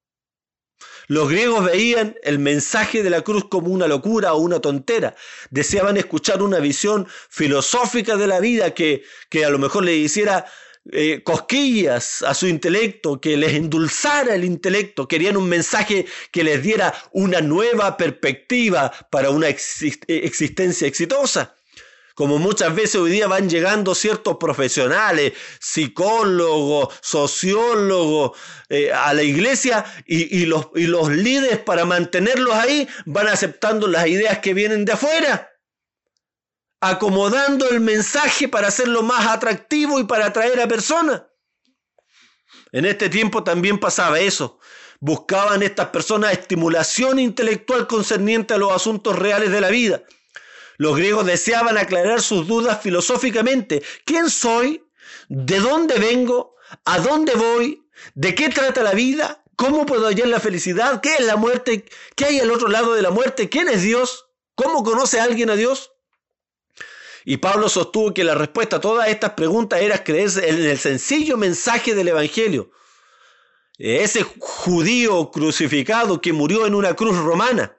Los 1.07 1.31
griegos 1.31 1.65
veían 1.65 2.17
el 2.23 2.39
mensaje 2.39 3.03
de 3.03 3.09
la 3.09 3.23
cruz 3.23 3.47
como 3.49 3.69
una 3.69 3.89
locura 3.89 4.35
o 4.35 4.39
una 4.39 4.61
tontera. 4.61 5.17
Deseaban 5.51 5.97
escuchar 5.97 6.43
una 6.43 6.59
visión 6.59 7.09
filosófica 7.31 8.17
de 8.17 8.27
la 8.27 8.41
vida 8.41 8.75
que, 8.75 9.05
que 9.31 9.47
a 9.47 9.51
lo 9.51 9.59
mejor 9.59 9.85
le 9.85 9.97
hiciera 9.97 10.45
eh, 10.93 11.23
cosquillas 11.25 12.21
a 12.21 12.35
su 12.35 12.47
intelecto, 12.47 13.23
que 13.23 13.39
les 13.39 13.55
endulzara 13.55 14.35
el 14.35 14.45
intelecto. 14.45 15.09
Querían 15.09 15.39
un 15.39 15.49
mensaje 15.49 16.05
que 16.31 16.45
les 16.45 16.63
diera 16.63 16.93
una 17.13 17.41
nueva 17.41 17.97
perspectiva 17.97 18.93
para 19.11 19.31
una 19.31 19.49
existencia 19.49 20.87
exitosa 20.87 21.58
como 22.19 22.39
muchas 22.39 22.75
veces 22.75 22.97
hoy 22.97 23.13
día 23.13 23.29
van 23.29 23.49
llegando 23.49 23.95
ciertos 23.95 24.39
profesionales, 24.39 25.35
psicólogos, 25.61 26.93
sociólogos 27.01 28.37
eh, 28.69 28.93
a 28.93 29.15
la 29.15 29.23
iglesia 29.23 29.85
y, 30.05 30.45
los, 30.47 30.67
y 30.75 30.89
los 30.89 31.11
líderes 31.11 31.59
para 31.59 31.85
mantenerlos 31.85 32.57
ahí 32.57 32.89
van 33.07 33.29
aceptando 33.29 33.87
las 33.87 34.09
ideas 34.09 34.41
que 34.41 34.53
vienen 34.53 34.85
de 34.85 34.95
afuera 34.95 35.49
acomodando 36.81 37.71
el 37.71 37.79
mensaje 37.79 38.49
para 38.49 38.67
hacerlo 38.67 39.05
más 39.05 39.29
atractivo 39.29 40.01
y 40.01 40.05
para 40.05 40.27
atraer 40.27 40.61
a 40.61 40.67
personas. 40.67 41.23
En 42.73 42.85
este 42.85 43.09
tiempo 43.09 43.45
también 43.45 43.79
pasaba 43.79 44.19
eso. 44.19 44.59
Buscaban 44.99 45.63
estas 45.63 45.91
personas 45.91 46.33
estimulación 46.33 47.21
intelectual 47.21 47.87
concerniente 47.87 48.55
a 48.55 48.59
los 48.59 48.73
asuntos 48.73 49.17
reales 49.17 49.53
de 49.53 49.61
la 49.61 49.69
vida. 49.69 50.03
Los 50.79 50.97
griegos 50.97 51.27
deseaban 51.27 51.77
aclarar 51.77 52.23
sus 52.23 52.47
dudas 52.47 52.81
filosóficamente. 52.81 53.83
¿Quién 54.05 54.31
soy? 54.31 54.85
¿De 55.29 55.59
dónde 55.59 55.99
vengo? 55.99 56.55
¿A 56.85 57.01
dónde 57.01 57.35
voy? 57.35 57.85
¿De 58.15 58.35
qué 58.35 58.49
trata 58.49 58.85
la 58.85 58.93
vida? 58.93 59.43
¿Cómo 59.57 59.87
puedo 59.87 60.07
hallar 60.07 60.29
la 60.29 60.39
felicidad? 60.39 61.01
¿Qué 61.01 61.17
es 61.17 61.27
la 61.27 61.35
muerte? 61.35 61.85
¿Qué 62.15 62.27
hay 62.27 62.39
al 62.39 62.53
otro 62.53 62.69
lado 62.69 62.95
de 62.95 63.03
la 63.03 63.11
muerte? 63.11 63.49
¿Quién 63.49 63.69
es 63.69 63.83
Dios? 63.83 64.27
¿Cómo 64.55 64.85
conoce 64.85 65.19
a 65.19 65.25
alguien 65.25 65.51
a 65.51 65.57
Dios? 65.57 65.91
Y 67.25 67.39
Pablo 67.39 67.69
sostuvo 67.69 68.15
que 68.15 68.23
la 68.23 68.37
respuesta 68.37 68.77
a 68.77 68.81
todas 68.81 69.09
estas 69.09 69.33
preguntas 69.33 69.81
era 69.81 70.05
creerse 70.05 70.49
en 70.49 70.65
el 70.65 70.79
sencillo 70.79 71.37
mensaje 71.37 71.97
del 71.97 72.09
Evangelio. 72.09 72.71
Ese 73.79 74.25
judío 74.39 75.33
crucificado 75.33 76.21
que 76.21 76.33
murió 76.33 76.67
en 76.67 76.77
una 76.77 76.95
cruz 76.95 77.17
romana. 77.19 77.78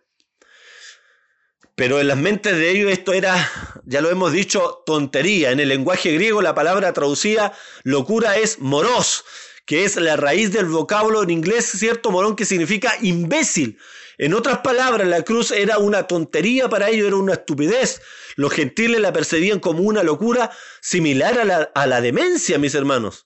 Pero 1.80 2.02
en 2.02 2.10
las 2.10 2.18
mentes 2.18 2.58
de 2.58 2.72
ellos 2.72 2.92
esto 2.92 3.14
era, 3.14 3.50
ya 3.86 4.02
lo 4.02 4.10
hemos 4.10 4.34
dicho, 4.34 4.84
tontería. 4.86 5.52
En 5.52 5.62
el 5.62 5.70
lenguaje 5.70 6.12
griego 6.12 6.42
la 6.42 6.54
palabra 6.54 6.92
traducida 6.92 7.54
locura 7.84 8.36
es 8.36 8.60
moros, 8.60 9.24
que 9.64 9.86
es 9.86 9.96
la 9.96 10.18
raíz 10.18 10.52
del 10.52 10.66
vocablo 10.66 11.24
en 11.24 11.30
inglés, 11.30 11.72
¿cierto? 11.74 12.12
Morón 12.12 12.36
que 12.36 12.44
significa 12.44 12.96
imbécil. 13.00 13.80
En 14.18 14.34
otras 14.34 14.58
palabras, 14.58 15.08
la 15.08 15.22
cruz 15.22 15.52
era 15.52 15.78
una 15.78 16.06
tontería 16.06 16.68
para 16.68 16.90
ellos, 16.90 17.08
era 17.08 17.16
una 17.16 17.36
estupidez. 17.36 18.02
Los 18.36 18.52
gentiles 18.52 19.00
la 19.00 19.14
percibían 19.14 19.62
como 19.62 19.80
una 19.84 20.04
locura 20.04 20.52
similar 20.82 21.40
a 21.40 21.46
la, 21.46 21.72
a 21.74 21.88
la 21.88 22.02
demencia, 22.02 22.58
mis 22.58 22.76
hermanos, 22.76 23.26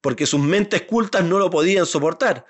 porque 0.00 0.24
sus 0.24 0.40
mentes 0.40 0.80
cultas 0.84 1.22
no 1.22 1.38
lo 1.38 1.50
podían 1.50 1.84
soportar. 1.84 2.46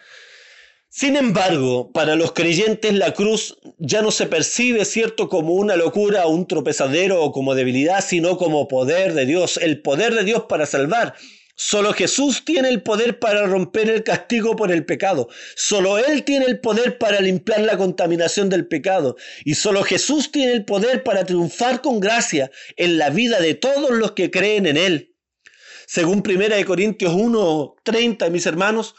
Sin 0.99 1.15
embargo, 1.15 1.93
para 1.93 2.17
los 2.17 2.33
creyentes 2.33 2.95
la 2.95 3.13
cruz 3.13 3.59
ya 3.77 4.01
no 4.01 4.11
se 4.11 4.25
percibe, 4.25 4.87
cierto, 4.87 5.29
como 5.29 5.53
una 5.53 5.77
locura 5.77 6.27
un 6.27 6.49
tropezadero 6.49 7.23
o 7.23 7.33
como 7.33 7.55
debilidad, 7.55 8.03
sino 8.03 8.39
como 8.39 8.67
poder 8.67 9.13
de 9.13 9.27
Dios, 9.27 9.59
el 9.59 9.83
poder 9.83 10.15
de 10.15 10.25
Dios 10.25 10.45
para 10.49 10.65
salvar. 10.65 11.13
Solo 11.55 11.93
Jesús 11.93 12.47
tiene 12.47 12.71
el 12.71 12.83
poder 12.83 13.19
para 13.19 13.45
romper 13.45 13.91
el 13.91 14.05
castigo 14.05 14.57
por 14.57 14.73
el 14.73 14.87
pecado. 14.87 15.29
Solo 15.55 15.99
Él 15.99 16.25
tiene 16.25 16.47
el 16.47 16.61
poder 16.61 16.97
para 16.97 17.21
limpiar 17.21 17.61
la 17.61 17.77
contaminación 17.77 18.49
del 18.49 18.67
pecado. 18.67 19.17
Y 19.45 19.57
solo 19.57 19.83
Jesús 19.83 20.33
tiene 20.33 20.53
el 20.53 20.65
poder 20.65 21.03
para 21.03 21.27
triunfar 21.27 21.83
con 21.83 22.01
gracia 22.01 22.51
en 22.79 22.97
la 22.97 23.11
vida 23.11 23.39
de 23.41 23.53
todos 23.53 23.91
los 23.91 24.13
que 24.13 24.31
creen 24.31 24.65
en 24.65 24.79
Él. 24.79 25.15
Según 25.87 26.23
1 26.23 26.65
Corintios 26.65 27.13
1:30, 27.13 28.31
mis 28.31 28.47
hermanos, 28.47 28.95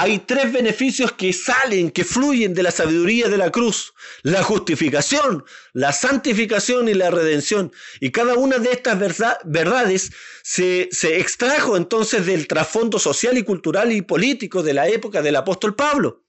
hay 0.00 0.18
tres 0.20 0.50
beneficios 0.50 1.12
que 1.12 1.30
salen, 1.34 1.90
que 1.90 2.04
fluyen 2.04 2.54
de 2.54 2.62
la 2.62 2.70
sabiduría 2.70 3.28
de 3.28 3.36
la 3.36 3.50
cruz. 3.50 3.92
La 4.22 4.42
justificación, 4.42 5.44
la 5.74 5.92
santificación 5.92 6.88
y 6.88 6.94
la 6.94 7.10
redención. 7.10 7.70
Y 8.00 8.10
cada 8.10 8.32
una 8.32 8.56
de 8.56 8.72
estas 8.72 8.98
verdades 9.44 10.10
se, 10.42 10.88
se 10.90 11.20
extrajo 11.20 11.76
entonces 11.76 12.24
del 12.24 12.46
trasfondo 12.46 12.98
social 12.98 13.36
y 13.36 13.42
cultural 13.42 13.92
y 13.92 14.00
político 14.00 14.62
de 14.62 14.72
la 14.72 14.88
época 14.88 15.20
del 15.20 15.36
apóstol 15.36 15.74
Pablo. 15.74 16.24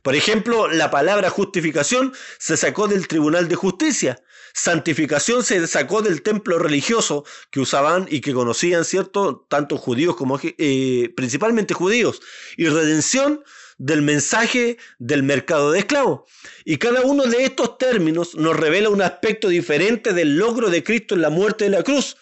Por 0.00 0.16
ejemplo, 0.16 0.68
la 0.68 0.90
palabra 0.90 1.28
justificación 1.28 2.14
se 2.38 2.56
sacó 2.56 2.88
del 2.88 3.08
Tribunal 3.08 3.46
de 3.46 3.56
Justicia. 3.56 4.22
Santificación 4.54 5.44
se 5.44 5.66
sacó 5.66 6.02
del 6.02 6.22
templo 6.22 6.58
religioso 6.58 7.24
que 7.50 7.60
usaban 7.60 8.06
y 8.10 8.20
que 8.20 8.34
conocían, 8.34 8.84
¿cierto? 8.84 9.46
Tanto 9.48 9.78
judíos 9.78 10.16
como 10.16 10.38
eh, 10.42 11.12
principalmente 11.16 11.74
judíos. 11.74 12.20
Y 12.56 12.66
redención 12.68 13.42
del 13.78 14.02
mensaje 14.02 14.76
del 14.98 15.22
mercado 15.22 15.72
de 15.72 15.80
esclavos. 15.80 16.22
Y 16.64 16.76
cada 16.76 17.02
uno 17.02 17.24
de 17.24 17.44
estos 17.44 17.78
términos 17.78 18.34
nos 18.34 18.56
revela 18.56 18.90
un 18.90 19.02
aspecto 19.02 19.48
diferente 19.48 20.12
del 20.12 20.36
logro 20.36 20.70
de 20.70 20.84
Cristo 20.84 21.14
en 21.14 21.22
la 21.22 21.30
muerte 21.30 21.64
de 21.64 21.70
la 21.70 21.82
cruz. 21.82 22.16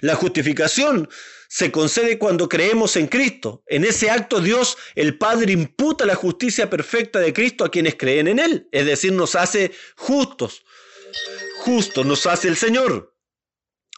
La 0.00 0.14
justificación 0.14 1.08
se 1.48 1.70
concede 1.70 2.18
cuando 2.18 2.48
creemos 2.48 2.96
en 2.96 3.06
Cristo. 3.06 3.62
En 3.66 3.84
ese 3.84 4.10
acto 4.10 4.40
Dios, 4.40 4.76
el 4.94 5.18
Padre, 5.18 5.52
imputa 5.52 6.04
la 6.04 6.14
justicia 6.14 6.68
perfecta 6.68 7.20
de 7.20 7.32
Cristo 7.32 7.64
a 7.64 7.70
quienes 7.70 7.94
creen 7.94 8.28
en 8.28 8.38
Él. 8.38 8.68
Es 8.72 8.86
decir, 8.86 9.12
nos 9.12 9.34
hace 9.34 9.72
justos 9.96 10.64
justo, 11.58 12.04
nos 12.04 12.26
hace 12.26 12.48
el 12.48 12.56
Señor, 12.56 13.14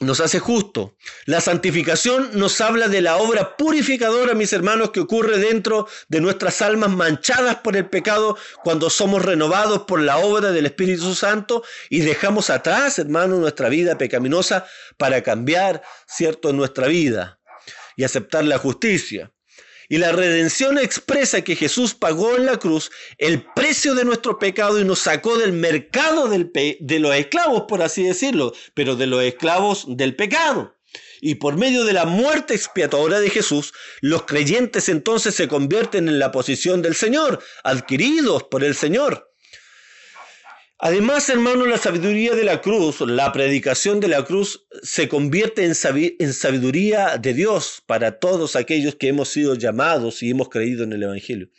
nos 0.01 0.20
hace 0.20 0.38
justo. 0.38 0.96
La 1.27 1.40
santificación 1.40 2.31
nos 2.33 2.61
habla 2.61 2.88
de 2.88 3.03
la 3.03 3.18
obra 3.18 3.57
purificadora, 3.57 4.35
mis 4.35 4.53
hermanos, 4.53 4.90
que 4.90 5.01
ocurre 5.01 5.38
dentro 5.38 5.87
de 6.09 6.20
nuestras 6.20 6.62
almas 6.62 6.90
manchadas 6.90 7.57
por 7.57 7.77
el 7.77 7.88
pecado 7.88 8.37
cuando 8.64 8.88
somos 8.88 9.25
renovados 9.25 9.83
por 9.83 10.01
la 10.01 10.18
obra 10.18 10.53
del 10.53 10.66
Espíritu 10.66 11.14
Santo 11.14 11.62
y 11.90 12.01
dejamos 12.01 12.51
atrás, 12.51 12.99
hermanos, 12.99 13.38
nuestra 13.38 13.68
vida 13.68 13.99
pecaminosa 13.99 14.66
para 14.96 15.23
cambiar, 15.23 15.83
¿cierto?, 16.07 16.53
nuestra 16.53 16.87
vida 16.87 17.40
y 17.96 18.05
aceptar 18.05 18.44
la 18.44 18.59
justicia. 18.59 19.33
Y 19.90 19.98
la 19.98 20.12
redención 20.12 20.79
expresa 20.79 21.42
que 21.42 21.57
Jesús 21.57 21.94
pagó 21.94 22.37
en 22.37 22.46
la 22.46 22.59
cruz 22.59 22.92
el 23.18 23.44
precio 23.57 23.96
de 23.96 24.05
nuestro 24.05 24.38
pecado 24.38 24.79
y 24.79 24.85
nos 24.85 25.00
sacó 25.00 25.37
del 25.37 25.53
mercado 25.53 26.29
de 26.29 26.98
los 27.00 27.14
esclavos, 27.16 27.64
por 27.66 27.83
así 27.83 28.05
decirlo, 28.05 28.55
pero 28.72 28.94
de 28.94 29.09
los 29.09 29.20
esclavos 29.24 29.85
del 29.88 30.14
pecado. 30.14 30.76
Y 31.20 31.35
por 31.35 31.57
medio 31.57 31.83
de 31.83 31.92
la 31.92 32.05
muerte 32.05 32.55
expiatoria 32.55 33.18
de 33.18 33.31
Jesús, 33.31 33.72
los 34.00 34.22
creyentes 34.22 34.88
entonces 34.88 35.35
se 35.35 35.48
convierten 35.48 36.07
en 36.07 36.20
la 36.20 36.31
posición 36.31 36.83
del 36.83 36.94
Señor, 36.94 37.42
adquiridos 37.64 38.44
por 38.44 38.62
el 38.62 38.76
Señor. 38.76 39.30
Además, 40.83 41.29
hermano, 41.29 41.66
la 41.66 41.77
sabiduría 41.77 42.35
de 42.35 42.43
la 42.43 42.62
cruz, 42.62 43.03
la 43.03 43.33
predicación 43.33 44.01
de 44.01 44.09
la 44.09 44.25
cruz, 44.25 44.66
se 44.83 45.09
convierte 45.09 45.66
en, 45.66 45.75
sabiduría 45.75 47.19
de 47.19 47.35
Dios 47.35 47.83
para 47.85 48.19
todos 48.19 48.57
aquellos 48.57 48.95
que 48.95 49.09
hemos 49.09 49.29
sido 49.29 49.55
llamados 49.57 50.23
y 50.23 50.31
hemos 50.31 50.49
creído 50.49 50.85
en 50.85 50.95
el 50.95 51.03
Evangelio. 51.03 51.51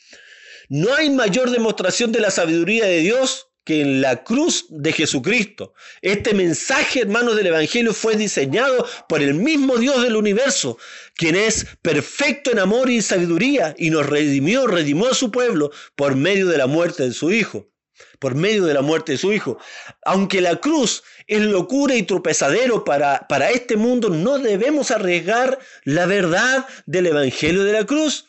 No 0.70 0.96
hay 0.96 1.12
mayor 1.12 1.52
demostración 1.52 2.12
de 2.12 2.20
la 2.20 2.32
sabiduría 2.32 2.86
de 2.86 3.02
Dios 3.02 3.50
que 3.64 3.82
en 3.82 4.02
la 4.02 4.24
cruz 4.24 4.66
de 4.70 4.92
Jesucristo. 4.92 5.76
Este 6.02 6.34
mensaje, 6.34 7.02
hermano, 7.02 7.36
del 7.36 7.46
Evangelio 7.46 7.94
fue 7.94 8.16
diseñado 8.16 8.88
por 9.08 9.22
el 9.22 9.36
mismo 9.36 9.78
Dios 9.78 10.02
del 10.02 10.16
universo, 10.16 10.80
quien 11.14 11.36
es 11.36 11.68
perfecto 11.84 12.52
en 12.52 12.58
amor 12.58 12.90
y 12.90 13.04
sabiduría 13.04 13.76
y 13.78 13.92
nos 13.92 14.08
redimió, 14.08 14.66
redimió 14.66 15.12
a 15.12 15.14
su 15.14 15.30
pueblo 15.30 15.70
por 15.96 16.16
medio 16.16 16.48
de 16.48 16.58
la 16.58 16.66
muerte 16.66 17.04
de 17.04 17.14
su 17.14 17.32
Hijo 17.32 17.72
por 18.20 18.36
medio 18.36 18.66
de 18.66 18.74
la 18.74 18.82
muerte 18.82 19.14
de 19.14 19.18
su 19.18 19.32
Hijo. 19.34 19.58
Aunque 20.06 20.42
la 20.42 20.58
cruz 20.58 21.04
es 21.28 21.42
locura 21.42 21.96
y 21.96 22.04
tropezadero 22.04 22.84
para, 22.84 23.28
para 23.28 23.50
este 23.52 23.78
mundo, 23.78 24.10
no 24.10 24.38
debemos 24.38 24.92
arriesgar 24.92 25.60
la 25.84 26.06
verdad 26.06 26.66
del 26.86 27.08
Evangelio 27.08 27.64
de 27.64 27.74
la 27.74 27.86
cruz. 27.86 28.26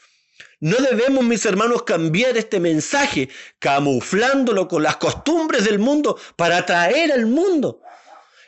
No 0.60 0.76
debemos, 0.76 1.24
mis 1.24 1.44
hermanos, 1.44 1.82
cambiar 1.82 2.36
este 2.36 2.60
mensaje, 2.60 3.28
camuflándolo 3.58 4.68
con 4.68 4.84
las 4.84 4.96
costumbres 4.96 5.64
del 5.64 5.80
mundo 5.80 6.16
para 6.36 6.58
atraer 6.58 7.10
al 7.10 7.26
mundo. 7.26 7.82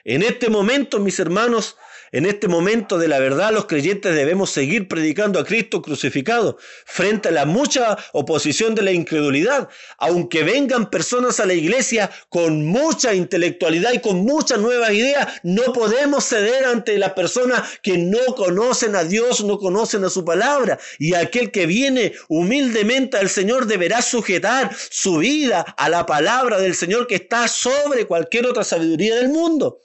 En 0.04 0.22
este 0.22 0.48
momento, 0.48 1.00
mis 1.00 1.18
hermanos, 1.18 1.76
en 2.14 2.26
este 2.26 2.46
momento 2.46 2.96
de 2.96 3.08
la 3.08 3.18
verdad, 3.18 3.52
los 3.52 3.66
creyentes 3.66 4.14
debemos 4.14 4.48
seguir 4.50 4.86
predicando 4.86 5.40
a 5.40 5.44
Cristo 5.44 5.82
crucificado 5.82 6.58
frente 6.86 7.30
a 7.30 7.32
la 7.32 7.44
mucha 7.44 7.98
oposición 8.12 8.76
de 8.76 8.82
la 8.82 8.92
incredulidad. 8.92 9.68
Aunque 9.98 10.44
vengan 10.44 10.90
personas 10.90 11.40
a 11.40 11.46
la 11.46 11.54
iglesia 11.54 12.08
con 12.28 12.66
mucha 12.66 13.14
intelectualidad 13.14 13.94
y 13.94 13.98
con 13.98 14.18
muchas 14.18 14.60
nuevas 14.60 14.92
ideas, 14.92 15.26
no 15.42 15.72
podemos 15.72 16.24
ceder 16.24 16.66
ante 16.66 16.96
las 16.98 17.14
personas 17.14 17.62
que 17.82 17.98
no 17.98 18.24
conocen 18.36 18.94
a 18.94 19.02
Dios, 19.02 19.42
no 19.42 19.58
conocen 19.58 20.04
a 20.04 20.08
su 20.08 20.24
palabra. 20.24 20.78
Y 21.00 21.14
aquel 21.14 21.50
que 21.50 21.66
viene 21.66 22.12
humildemente 22.28 23.16
al 23.16 23.28
Señor 23.28 23.66
deberá 23.66 24.02
sujetar 24.02 24.70
su 24.88 25.18
vida 25.18 25.62
a 25.76 25.88
la 25.88 26.06
palabra 26.06 26.60
del 26.60 26.76
Señor 26.76 27.08
que 27.08 27.16
está 27.16 27.48
sobre 27.48 28.06
cualquier 28.06 28.46
otra 28.46 28.62
sabiduría 28.62 29.16
del 29.16 29.30
mundo. 29.30 29.80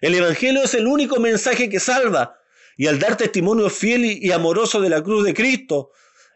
El 0.00 0.14
Evangelio 0.14 0.62
es 0.62 0.74
el 0.74 0.86
único 0.86 1.20
mensaje 1.20 1.68
que 1.68 1.80
salva. 1.80 2.38
Y 2.76 2.86
al 2.86 2.98
dar 2.98 3.16
testimonio 3.16 3.68
fiel 3.68 4.04
y 4.04 4.32
amoroso 4.32 4.80
de 4.80 4.88
la 4.88 5.02
cruz 5.02 5.24
de 5.24 5.34
Cristo, 5.34 5.90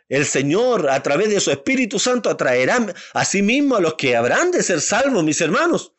el 0.08 0.26
Señor, 0.26 0.90
a 0.90 1.02
través 1.02 1.30
de 1.30 1.40
su 1.40 1.50
Espíritu 1.50 1.98
Santo, 1.98 2.28
atraerá 2.28 2.86
a 3.14 3.24
sí 3.24 3.42
mismo 3.42 3.76
a 3.76 3.80
los 3.80 3.94
que 3.94 4.16
habrán 4.16 4.50
de 4.50 4.62
ser 4.62 4.80
salvos, 4.80 5.24
mis 5.24 5.40
hermanos. 5.40 5.94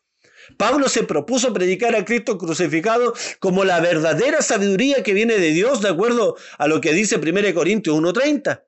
Pablo 0.56 0.88
se 0.88 1.02
propuso 1.02 1.52
predicar 1.52 1.96
a 1.96 2.04
Cristo 2.04 2.38
crucificado 2.38 3.14
como 3.40 3.64
la 3.64 3.80
verdadera 3.80 4.42
sabiduría 4.42 5.02
que 5.02 5.12
viene 5.12 5.38
de 5.38 5.50
Dios, 5.50 5.82
de 5.82 5.88
acuerdo 5.88 6.36
a 6.58 6.68
lo 6.68 6.80
que 6.80 6.92
dice 6.92 7.16
1 7.16 7.54
Corintios 7.54 7.96
1.30. 7.96 8.62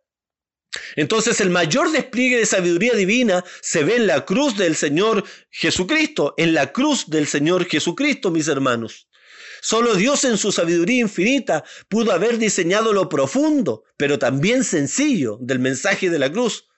Entonces 0.97 1.41
el 1.41 1.51
mayor 1.51 1.91
despliegue 1.93 2.39
de 2.39 2.47
sabiduría 2.47 2.95
divina 2.95 3.45
se 3.63 3.85
ve 3.85 3.97
en 3.97 4.07
la 4.07 4.25
cruz 4.25 4.57
del 4.57 4.77
Señor 4.77 5.25
Jesucristo, 5.51 6.35
en 6.37 6.55
la 6.55 6.73
cruz 6.73 7.09
del 7.09 7.27
Señor 7.27 7.67
Jesucristo, 7.67 8.31
mis 8.31 8.49
hermanos. 8.49 9.09
Solo 9.61 9.95
Dios 9.95 10.25
en 10.25 10.39
su 10.39 10.53
sabiduría 10.53 11.01
infinita 11.01 11.65
pudo 11.89 12.13
haber 12.13 12.39
diseñado 12.39 12.93
lo 12.93 13.09
profundo, 13.09 13.85
pero 13.97 14.19
también 14.19 14.63
sencillo 14.63 15.39
del 15.41 15.59
mensaje 15.59 16.11
de 16.11 16.19
la 16.19 16.31
cruz. 16.31 16.69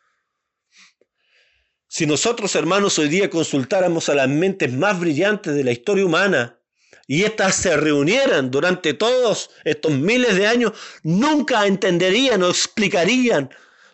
Si 1.89 2.07
nosotros, 2.07 2.55
hermanos, 2.55 2.99
hoy 2.99 3.09
día 3.09 3.29
consultáramos 3.29 4.09
a 4.09 4.15
las 4.15 4.29
mentes 4.29 4.73
más 4.73 4.99
brillantes 4.99 5.55
de 5.55 5.65
la 5.65 5.73
historia 5.73 6.07
humana, 6.07 6.61
y 7.09 7.25
éstas 7.25 7.57
se 7.57 7.77
reunieran 7.77 8.53
durante 8.53 8.95
todos 8.95 9.51
estos 9.65 9.91
miles 9.91 10.37
de 10.37 10.47
años, 10.47 10.73
nunca 11.03 11.67
entenderían 11.67 12.45
o 12.45 12.49
explicarían 12.49 13.51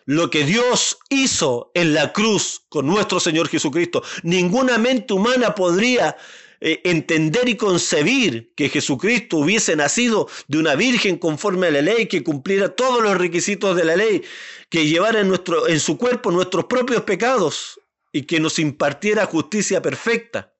lo 0.07 0.29
que 0.29 0.45
Dios 0.45 0.97
hizo 1.09 1.69
en 1.73 1.93
la 1.93 2.13
cruz 2.13 2.61
con 2.69 2.87
nuestro 2.87 3.19
Señor 3.19 3.49
Jesucristo. 3.49 4.01
Ninguna 4.23 4.77
mente 4.77 5.13
humana 5.13 5.53
podría 5.53 6.15
eh, 6.61 6.79
entender 6.85 7.49
y 7.49 7.57
concebir 7.57 8.53
que 8.55 8.69
Jesucristo 8.69 9.37
hubiese 9.37 9.75
nacido 9.75 10.29
de 10.47 10.59
una 10.59 10.75
virgen 10.75 11.17
conforme 11.17 11.67
a 11.67 11.71
la 11.71 11.81
ley, 11.81 12.07
que 12.07 12.23
cumpliera 12.23 12.69
todos 12.69 13.03
los 13.03 13.17
requisitos 13.17 13.75
de 13.75 13.83
la 13.83 13.97
ley, 13.97 14.23
que 14.69 14.87
llevara 14.87 15.19
en, 15.19 15.79
su 15.81 15.97
cuerpo 15.97 16.31
nuestros 16.31 16.65
propios 16.65 17.01
pecados 17.01 17.79
y 18.13 18.23
que 18.23 18.39
nos 18.39 18.59
impartiera 18.59 19.25
justicia 19.25 19.81
perfecta. 19.81 20.53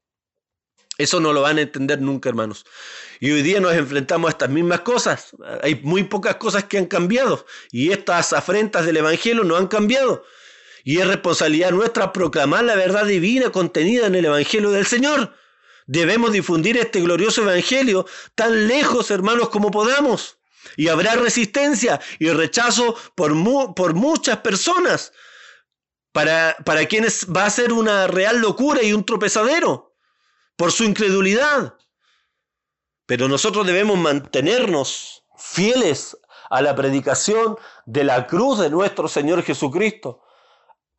Eso 0.98 1.20
no 1.20 1.32
lo 1.32 1.42
van 1.42 1.60
a 1.60 1.62
entender 1.62 2.02
nunca, 2.02 2.30
hermanos. 2.30 2.66
Y 3.20 3.32
hoy 3.32 3.44
día 3.44 3.60
nos 3.60 3.74
enfrentamos 3.74 4.30
a 4.30 4.32
estas 4.32 4.50
mismas 4.50 4.82
cosas. 4.82 5.36
Hay 5.62 5.76
muy 5.84 6.04
pocas 6.04 6.36
cosas 6.36 6.64
que 6.66 6.78
han 6.78 6.86
cambiado. 6.86 7.46
Y 7.72 7.92
estas 7.92 8.34
afrentas 8.34 8.86
del 8.86 8.98
Evangelio 8.98 9.44
no 9.44 9.56
han 9.56 9.68
cambiado. 9.68 10.24
Y 10.84 11.00
es 11.00 11.08
responsabilidad 11.08 11.72
nuestra 11.72 12.14
proclamar 12.14 12.64
la 12.64 12.76
verdad 12.76 13.06
divina 13.06 13.52
contenida 13.52 14.08
en 14.08 14.16
el 14.16 14.26
Evangelio 14.26 14.72
del 14.72 14.86
Señor. 14.86 15.34
Debemos 15.86 16.32
difundir 16.32 16.78
este 16.78 17.02
glorioso 17.02 17.44
Evangelio 17.44 18.06
tan 18.36 18.68
lejos, 18.68 19.12
hermanos, 19.12 19.50
como 19.50 19.72
podamos. 19.72 20.38
Y 20.76 20.90
habrá 20.90 21.16
resistencia 21.16 22.00
y 22.20 22.30
rechazo 22.30 22.96
por, 23.16 23.34
por 23.76 23.94
muchas 23.94 24.38
personas, 24.38 25.14
para, 26.12 26.58
para 26.66 26.86
quienes 26.88 27.28
va 27.28 27.46
a 27.46 27.50
ser 27.50 27.72
una 27.72 28.08
real 28.08 28.40
locura 28.40 28.84
y 28.84 28.92
un 28.92 29.06
tropezadero, 29.06 29.87
por 30.58 30.72
su 30.74 30.84
incredulidad. 30.84 31.76
Pero 33.06 33.30
nosotros 33.30 33.66
debemos 33.66 33.98
mantenernos 33.98 35.24
fieles 35.38 36.18
a 36.50 36.62
la 36.62 36.76
predicación 36.76 37.58
de 37.86 38.04
la 38.04 38.28
cruz 38.28 38.60
de 38.60 38.70
nuestro 38.70 39.08
Señor 39.08 39.44
Jesucristo. 39.44 40.22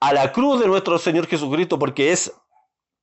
A 0.01 0.13
la 0.15 0.33
cruz 0.33 0.61
de 0.61 0.69
nuestro 0.69 0.99
Señor 0.99 1.27
Jesucristo 1.27 1.79
porque 1.79 2.13
es 2.13 2.33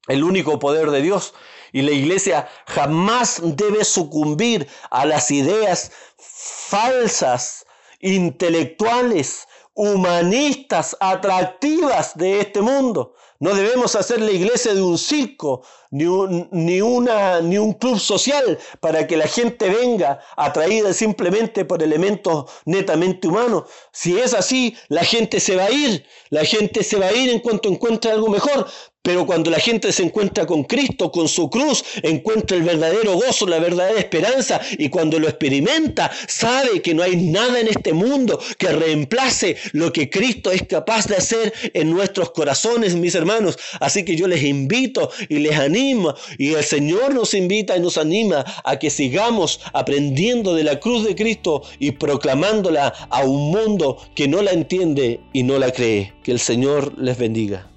el 0.08 0.24
único 0.24 0.58
poder 0.58 0.90
de 0.92 1.02
Dios. 1.02 1.34
Y 1.72 1.82
la 1.82 1.92
iglesia 1.92 2.48
jamás 2.68 3.42
debe 3.44 3.84
sucumbir 3.84 4.68
a 4.90 5.06
las 5.06 5.30
ideas 5.30 5.92
falsas, 6.18 7.66
intelectuales, 8.00 9.48
humanistas, 9.76 10.98
atractivas 11.00 12.18
de 12.18 12.40
este 12.40 12.62
mundo. 12.62 13.14
No 13.40 13.54
debemos 13.54 13.96
hacer 13.96 14.22
la 14.22 14.32
iglesia 14.32 14.74
de 14.74 14.82
un 14.82 14.98
circo, 14.98 15.62
ni 15.92 16.06
un, 16.06 16.48
ni, 16.52 16.80
una, 16.80 17.42
ni 17.42 17.58
un 17.58 17.74
club 17.74 18.00
social 18.00 18.58
para 18.80 19.06
que 19.06 19.18
la 19.18 19.28
gente 19.28 19.70
venga 19.70 20.22
atraída 20.38 20.94
simplemente 20.94 21.66
por 21.66 21.84
elementos 21.84 22.50
netamente 22.66 23.28
humanos. 23.28 23.66
Si 23.92 24.18
es 24.18 24.34
así, 24.34 24.76
la 24.88 25.04
gente 25.04 25.42
se 25.42 25.58
va 25.58 25.66
a 25.66 25.72
ir, 25.72 26.06
la 26.30 26.46
gente 26.46 26.82
se 26.82 26.98
va 26.98 27.08
a 27.08 27.14
ir 27.14 27.30
en 27.30 27.40
cuanto 27.40 27.68
encuentre 27.68 28.12
algo 28.12 28.30
mejor, 28.30 28.68
pero 29.06 29.28
cuando 29.28 29.52
la 29.52 29.60
gente 29.60 29.92
se 29.92 30.02
encuentra 30.02 30.48
con 30.48 30.64
Cristo, 30.64 31.12
con 31.12 31.30
su 31.30 31.48
cruz, 31.48 31.84
encuentra 32.02 32.58
el 32.58 32.64
verdadero 32.64 33.14
gozo, 33.14 33.46
la 33.46 33.60
verdadera 33.60 34.00
esperanza 34.00 34.60
y 34.80 34.90
cuando 34.90 35.20
lo 35.20 35.28
experimenta, 35.28 36.12
sabe 36.28 36.82
que 36.82 36.96
no 36.96 37.04
hay 37.04 37.16
nada 37.16 37.60
en 37.60 37.68
este 37.68 37.94
mundo 37.94 38.40
que 38.58 38.70
reemplace 38.70 39.58
lo 39.74 39.94
que 39.94 40.10
Cristo 40.10 40.52
es 40.52 40.64
capaz 40.64 41.06
de 41.06 41.18
hacer 41.18 41.54
en 41.76 41.92
nuestros 41.92 42.32
corazones, 42.32 42.96
mis 42.96 43.14
hermanos. 43.14 43.60
Así 43.80 44.04
que 44.04 44.16
yo 44.16 44.28
les 44.28 44.42
invito 44.42 45.12
y 45.30 45.38
les 45.38 45.56
animo 45.56 46.16
y 46.40 46.54
el 46.56 46.64
Señor 46.64 47.14
nos 47.14 47.36
invita 47.36 47.78
y 47.78 47.82
nos 47.82 48.00
anima 48.00 48.44
a 48.64 48.80
que 48.80 48.90
sigamos 48.90 49.60
aprendiendo 49.74 50.56
de 50.56 50.64
la 50.64 50.80
cruz 50.80 51.06
de 51.06 51.14
Cristo 51.14 51.62
y 51.78 51.92
proclamándola 51.92 52.88
a 53.12 53.24
un 53.24 53.52
mundo 53.52 54.00
que 54.16 54.28
no 54.28 54.42
la 54.42 54.50
entiende 54.50 55.20
y 55.32 55.44
no 55.44 55.60
la 55.60 55.70
cree. 55.70 56.12
Que 56.24 56.32
el 56.32 56.40
Señor 56.40 56.98
les 56.98 57.20
bendiga. 57.20 57.75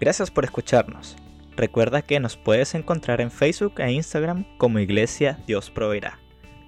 Gracias 0.00 0.30
por 0.30 0.44
escucharnos. 0.44 1.14
Recuerda 1.56 2.00
que 2.00 2.20
nos 2.20 2.38
puedes 2.38 2.74
encontrar 2.74 3.20
en 3.20 3.30
Facebook 3.30 3.74
e 3.80 3.92
Instagram 3.92 4.46
como 4.56 4.78
Iglesia 4.78 5.38
Dios 5.46 5.70
Proveerá. 5.70 6.18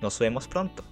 Nos 0.03 0.19
vemos 0.19 0.47
pronto. 0.47 0.85